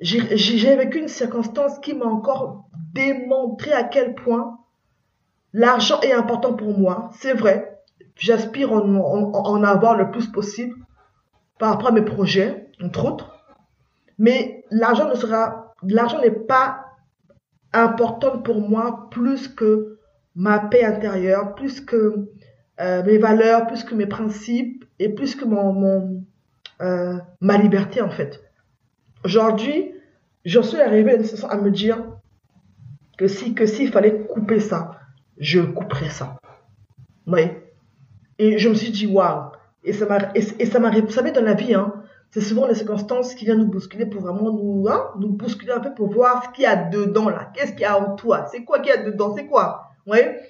j'ai 0.00 0.76
vécu 0.76 0.98
une 0.98 1.08
circonstance 1.08 1.78
qui 1.80 1.94
m'a 1.94 2.06
encore 2.06 2.64
démontré 2.94 3.72
à 3.72 3.84
quel 3.84 4.14
point 4.14 4.58
l'argent 5.52 6.00
est 6.00 6.12
important 6.12 6.54
pour 6.54 6.76
moi. 6.78 7.10
C'est 7.12 7.34
vrai, 7.34 7.80
j'aspire 8.16 8.72
en, 8.72 8.94
en, 8.94 9.62
avoir 9.62 9.96
le 9.96 10.10
plus 10.10 10.28
possible 10.28 10.74
par 11.58 11.70
rapport 11.70 11.88
à 11.88 11.92
mes 11.92 12.04
projets, 12.04 12.70
entre 12.82 13.04
autres. 13.04 13.44
Mais 14.18 14.59
l'argent 14.70 15.08
ne 15.08 15.14
sera, 15.14 15.74
l'argent 15.82 16.20
n'est 16.20 16.30
pas 16.30 16.86
important 17.72 18.38
pour 18.38 18.60
moi 18.60 19.08
plus 19.10 19.48
que 19.48 19.98
ma 20.34 20.58
paix 20.58 20.84
intérieure, 20.84 21.54
plus 21.54 21.80
que 21.80 22.28
euh, 22.80 23.02
mes 23.04 23.18
valeurs, 23.18 23.66
plus 23.66 23.84
que 23.84 23.94
mes 23.94 24.06
principes 24.06 24.84
et 24.98 25.08
plus 25.08 25.34
que 25.34 25.44
mon, 25.44 26.24
euh, 26.80 27.18
ma 27.40 27.58
liberté 27.58 28.00
en 28.00 28.10
fait. 28.10 28.42
Aujourd'hui, 29.24 29.92
j'en 30.44 30.62
suis 30.62 30.80
arrivé 30.80 31.18
à 31.48 31.56
me 31.56 31.70
dire 31.70 31.98
que 33.18 33.26
si, 33.26 33.54
que 33.54 33.66
s'il 33.66 33.90
fallait 33.90 34.26
couper 34.26 34.60
ça, 34.60 34.92
je 35.38 35.60
couperais 35.60 36.08
ça. 36.08 36.38
Oui. 37.26 37.42
Et 38.38 38.58
je 38.58 38.68
me 38.70 38.74
suis 38.74 38.90
dit, 38.90 39.06
waouh. 39.06 39.52
Et 39.84 39.92
ça 39.92 40.06
m'a, 40.06 40.18
et, 40.34 40.66
ça 40.66 40.78
m'a, 40.78 40.90
vous 40.90 41.10
savez, 41.10 41.32
dans 41.32 41.44
la 41.44 41.54
vie, 41.54 41.74
hein, 41.74 41.92
c'est 42.30 42.40
souvent 42.40 42.66
les 42.66 42.74
circonstances 42.74 43.34
qui 43.34 43.44
viennent 43.44 43.58
nous 43.58 43.70
bousculer 43.70 44.06
pour 44.06 44.22
vraiment 44.22 44.52
nous, 44.52 44.86
hein, 44.88 45.10
nous 45.18 45.30
bousculer 45.30 45.72
un 45.72 45.80
peu 45.80 45.92
pour 45.94 46.12
voir 46.12 46.44
ce 46.44 46.50
qu'il 46.50 46.62
y 46.62 46.66
a 46.66 46.76
dedans, 46.76 47.28
là. 47.28 47.50
Qu'est-ce 47.54 47.72
qu'il 47.72 47.80
y 47.80 47.84
a 47.84 47.98
en 47.98 48.14
toi? 48.14 48.46
C'est 48.50 48.64
quoi 48.64 48.78
qu'il 48.78 48.90
y 48.90 48.96
a 48.96 49.02
dedans? 49.02 49.34
C'est 49.36 49.46
quoi? 49.46 49.90
Ouais. 50.06 50.40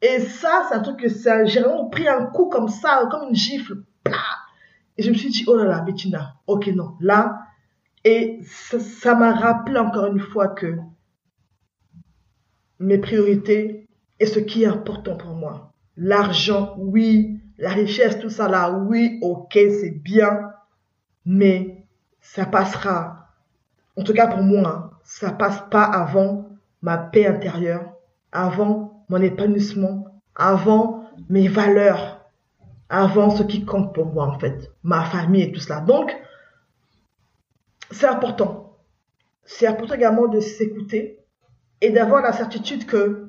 Et 0.00 0.20
ça, 0.20 0.66
c'est 0.68 0.76
un 0.76 0.80
truc 0.80 1.00
que 1.00 1.08
j'ai 1.08 1.60
vraiment 1.60 1.88
pris 1.88 2.06
un 2.06 2.26
coup 2.26 2.46
comme 2.46 2.68
ça, 2.68 3.08
comme 3.10 3.28
une 3.28 3.34
gifle. 3.34 3.82
Et 4.96 5.02
je 5.02 5.10
me 5.10 5.14
suis 5.14 5.30
dit, 5.30 5.44
oh 5.48 5.56
là 5.56 5.64
là, 5.64 5.80
Bettina, 5.80 6.36
ok, 6.46 6.68
non. 6.68 6.92
Là, 7.00 7.40
et 8.04 8.40
ça 8.44 9.14
m'a 9.14 9.34
rappelé 9.34 9.78
encore 9.78 10.06
une 10.06 10.20
fois 10.20 10.48
que 10.48 10.76
mes 12.78 12.98
priorités 12.98 13.88
et 14.20 14.26
ce 14.26 14.38
qui 14.38 14.62
est 14.62 14.66
important 14.66 15.16
pour 15.16 15.34
moi. 15.34 15.72
L'argent, 15.96 16.76
oui. 16.78 17.40
La 17.56 17.70
richesse, 17.70 18.18
tout 18.18 18.30
ça 18.30 18.48
là, 18.48 18.70
oui, 18.70 19.18
ok, 19.22 19.52
c'est 19.52 20.02
bien. 20.02 20.50
Mais 21.26 21.84
ça 22.20 22.46
passera. 22.46 23.28
En 23.96 24.02
tout 24.02 24.12
cas 24.12 24.26
pour 24.26 24.42
moi, 24.42 24.68
hein, 24.68 24.90
ça 25.04 25.30
passe 25.30 25.62
pas 25.70 25.84
avant 25.84 26.48
ma 26.82 26.98
paix 26.98 27.26
intérieure, 27.26 27.94
avant 28.32 29.04
mon 29.08 29.20
épanouissement, 29.22 30.20
avant 30.34 31.08
mes 31.28 31.48
valeurs 31.48 32.24
avant 32.88 33.30
ce 33.30 33.42
qui 33.42 33.64
compte 33.64 33.94
pour 33.94 34.06
moi, 34.06 34.26
en 34.26 34.38
fait, 34.38 34.70
ma 34.82 35.04
famille 35.04 35.42
et 35.42 35.52
tout 35.52 35.60
cela. 35.60 35.80
Donc, 35.80 36.14
c'est 37.90 38.06
important. 38.06 38.78
C'est 39.44 39.66
important 39.66 39.94
également 39.94 40.28
de 40.28 40.40
s'écouter 40.40 41.18
et 41.80 41.90
d'avoir 41.90 42.22
la 42.22 42.32
certitude 42.32 42.86
que 42.86 43.28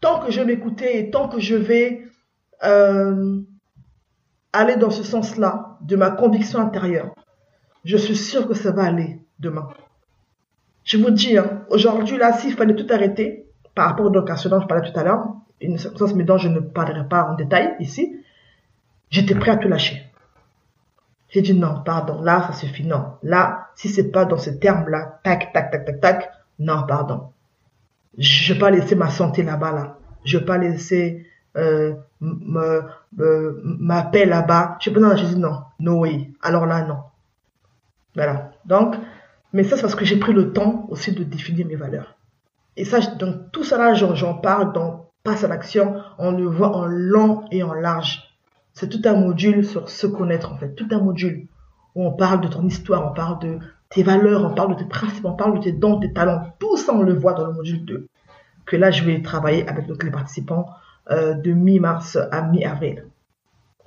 tant 0.00 0.20
que 0.20 0.30
je 0.30 0.40
m'écouter 0.40 0.98
et 0.98 1.10
tant 1.10 1.28
que 1.28 1.40
je 1.40 1.56
vais 1.56 2.04
euh, 2.62 3.40
aller 4.58 4.76
dans 4.76 4.90
ce 4.90 5.02
sens-là 5.02 5.78
de 5.80 5.96
ma 5.96 6.10
conviction 6.10 6.58
intérieure, 6.60 7.14
je 7.84 7.96
suis 7.96 8.16
sûr 8.16 8.46
que 8.48 8.54
ça 8.54 8.72
va 8.72 8.84
aller 8.84 9.20
demain. 9.38 9.68
Je 10.84 10.96
vous 10.96 11.10
dis, 11.10 11.38
hein, 11.38 11.62
aujourd'hui, 11.70 12.16
là, 12.16 12.32
s'il 12.32 12.54
fallait 12.54 12.74
tout 12.74 12.86
arrêter, 12.92 13.46
par 13.74 13.86
rapport 13.88 14.06
au 14.06 14.22
cas 14.22 14.34
dont 14.48 14.60
je 14.60 14.66
parlais 14.66 14.90
tout 14.90 14.98
à 14.98 15.04
l'heure, 15.04 15.26
une 15.60 15.78
circonstance 15.78 16.14
mais 16.14 16.24
dont 16.24 16.38
je 16.38 16.48
ne 16.48 16.60
parlerai 16.60 17.06
pas 17.08 17.30
en 17.30 17.34
détail 17.34 17.76
ici, 17.78 18.16
j'étais 19.10 19.36
prêt 19.36 19.52
à 19.52 19.56
tout 19.56 19.68
lâcher. 19.68 20.04
J'ai 21.28 21.42
dit 21.42 21.54
non, 21.54 21.82
pardon, 21.84 22.20
là, 22.22 22.42
ça 22.46 22.54
suffit, 22.54 22.84
non. 22.84 23.12
Là, 23.22 23.68
si 23.76 23.88
c'est 23.88 24.10
pas 24.10 24.24
dans 24.24 24.38
ce 24.38 24.50
terme-là, 24.50 25.20
tac, 25.22 25.52
tac, 25.52 25.70
tac, 25.70 25.84
tac, 25.84 26.00
tac, 26.00 26.30
non, 26.58 26.84
pardon. 26.88 27.30
Je 28.16 28.52
vais 28.52 28.58
pas 28.58 28.70
laisser 28.70 28.96
ma 28.96 29.10
santé 29.10 29.42
là-bas, 29.42 29.72
là. 29.72 29.98
Je 30.24 30.38
vais 30.38 30.44
pas 30.44 30.58
laisser 30.58 31.27
euh, 31.58 31.94
ma 33.12 34.02
paix 34.02 34.24
là-bas. 34.24 34.78
Je 34.80 34.90
pas, 34.90 35.00
non, 35.00 35.16
j'ai 35.16 35.26
dit 35.26 35.38
non, 35.38 35.60
no 35.80 36.00
way. 36.00 36.30
Alors 36.42 36.66
là, 36.66 36.84
non. 36.84 36.98
Voilà. 38.14 38.52
Donc, 38.64 38.96
mais 39.52 39.64
ça, 39.64 39.76
c'est 39.76 39.82
parce 39.82 39.94
que 39.94 40.04
j'ai 40.04 40.18
pris 40.18 40.32
le 40.32 40.52
temps 40.52 40.86
aussi 40.90 41.12
de 41.12 41.24
définir 41.24 41.66
mes 41.66 41.76
valeurs. 41.76 42.16
Et 42.76 42.84
ça, 42.84 43.00
donc 43.00 43.50
tout 43.52 43.64
ça 43.64 43.76
là, 43.76 43.94
j'en 43.94 44.34
parle 44.34 44.72
dans 44.72 45.08
Passe 45.24 45.44
à 45.44 45.48
l'action. 45.48 46.00
On 46.18 46.30
le 46.32 46.46
voit 46.46 46.76
en 46.76 46.86
long 46.86 47.44
et 47.50 47.62
en 47.62 47.74
large. 47.74 48.22
C'est 48.72 48.88
tout 48.88 49.02
un 49.04 49.14
module 49.14 49.64
sur 49.64 49.90
se 49.90 50.06
connaître, 50.06 50.52
en 50.52 50.56
fait. 50.56 50.74
Tout 50.74 50.86
un 50.92 51.00
module 51.00 51.48
où 51.94 52.06
on 52.06 52.12
parle 52.12 52.40
de 52.40 52.48
ton 52.48 52.64
histoire, 52.64 53.10
on 53.10 53.14
parle 53.14 53.40
de 53.40 53.58
tes 53.88 54.02
valeurs, 54.02 54.44
on 54.44 54.54
parle 54.54 54.76
de 54.76 54.82
tes 54.82 54.88
principes, 54.88 55.24
on 55.24 55.32
parle 55.32 55.58
de 55.58 55.64
tes 55.64 55.72
dons, 55.72 55.98
tes 55.98 56.12
talents. 56.12 56.54
Tout 56.60 56.76
ça, 56.76 56.94
on 56.94 57.02
le 57.02 57.14
voit 57.14 57.32
dans 57.32 57.46
le 57.46 57.52
module 57.52 57.84
2. 57.84 58.06
Que 58.64 58.76
là, 58.76 58.90
je 58.90 59.02
vais 59.02 59.20
travailler 59.20 59.68
avec 59.68 59.86
les 60.02 60.10
participants 60.10 60.66
euh, 60.68 60.87
de 61.10 61.52
mi-mars 61.52 62.18
à 62.30 62.42
mi-avril. 62.42 63.04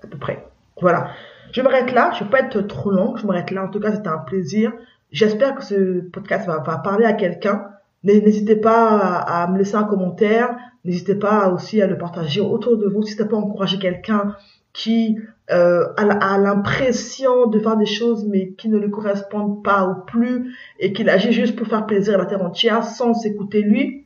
À 0.04 0.08
peu 0.08 0.18
près. 0.18 0.46
Voilà. 0.80 1.12
Je 1.52 1.62
m'arrête 1.62 1.92
là. 1.92 2.12
Je 2.14 2.24
ne 2.24 2.26
vais 2.26 2.32
pas 2.32 2.40
être 2.40 2.62
trop 2.62 2.92
long. 2.92 3.16
Je 3.18 3.26
m'arrête 3.26 3.52
là. 3.52 3.64
En 3.66 3.68
tout 3.68 3.80
cas, 3.80 3.92
c'était 3.92 4.08
un 4.08 4.18
plaisir. 4.18 4.72
J'espère 5.12 5.56
que 5.56 5.64
ce 5.64 6.00
podcast 6.10 6.48
va, 6.48 6.60
parler 6.60 7.06
à 7.06 7.14
quelqu'un. 7.14 7.68
N'hésitez 8.04 8.56
pas 8.56 8.98
à, 8.98 9.48
me 9.48 9.58
laisser 9.58 9.76
un 9.76 9.84
commentaire. 9.84 10.56
N'hésitez 10.86 11.16
pas 11.16 11.50
aussi 11.50 11.82
à 11.82 11.88
le 11.88 11.98
partager 11.98 12.42
autour 12.42 12.78
de 12.78 12.88
vous. 12.88 13.02
N'hésitez 13.02 13.26
pas 13.26 13.36
à 13.36 13.40
encourager 13.40 13.78
quelqu'un 13.78 14.36
qui 14.74 15.20
euh, 15.52 15.86
a, 15.98 16.38
l'impression 16.38 17.48
de 17.48 17.60
faire 17.60 17.76
des 17.76 17.86
choses 17.86 18.26
mais 18.26 18.52
qui 18.54 18.70
ne 18.70 18.78
lui 18.78 18.90
correspondent 18.90 19.62
pas 19.64 19.86
ou 19.86 20.06
plus 20.06 20.56
et 20.80 20.94
qu'il 20.94 21.10
agit 21.10 21.34
juste 21.34 21.58
pour 21.58 21.68
faire 21.68 21.86
plaisir 21.86 22.16
à 22.16 22.18
la 22.18 22.26
terre 22.26 22.42
entière 22.42 22.86
sans 22.86 23.14
s'écouter 23.14 23.62
lui, 23.62 24.01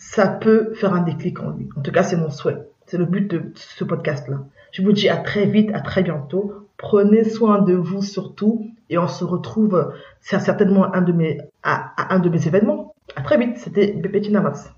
ça 0.00 0.26
peut 0.26 0.72
faire 0.74 0.94
un 0.94 1.02
déclic 1.02 1.40
en 1.40 1.50
lui. 1.50 1.68
En 1.76 1.82
tout 1.82 1.92
cas, 1.92 2.02
c'est 2.02 2.16
mon 2.16 2.30
souhait. 2.30 2.56
C'est 2.86 2.96
le 2.96 3.04
but 3.04 3.30
de 3.30 3.52
ce 3.54 3.84
podcast-là. 3.84 4.38
Je 4.72 4.82
vous 4.82 4.92
dis 4.92 5.10
à 5.10 5.18
très 5.18 5.44
vite, 5.44 5.70
à 5.74 5.80
très 5.80 6.02
bientôt. 6.02 6.66
Prenez 6.78 7.22
soin 7.22 7.60
de 7.60 7.74
vous 7.74 8.02
surtout 8.02 8.66
et 8.88 8.96
on 8.96 9.06
se 9.06 9.24
retrouve 9.24 9.92
c'est 10.20 10.40
certainement 10.40 10.92
un 10.94 11.02
de 11.02 11.12
mes, 11.12 11.38
à, 11.62 12.14
un 12.14 12.18
de 12.18 12.30
mes 12.30 12.48
événements. 12.48 12.94
À 13.14 13.20
très 13.20 13.36
vite, 13.36 13.58
c'était 13.58 13.92
Bébé 13.92 14.20
Namas. 14.30 14.72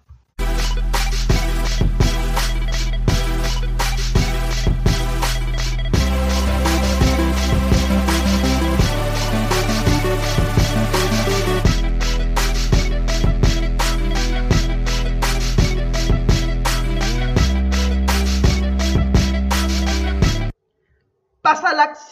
Passe 21.83 22.12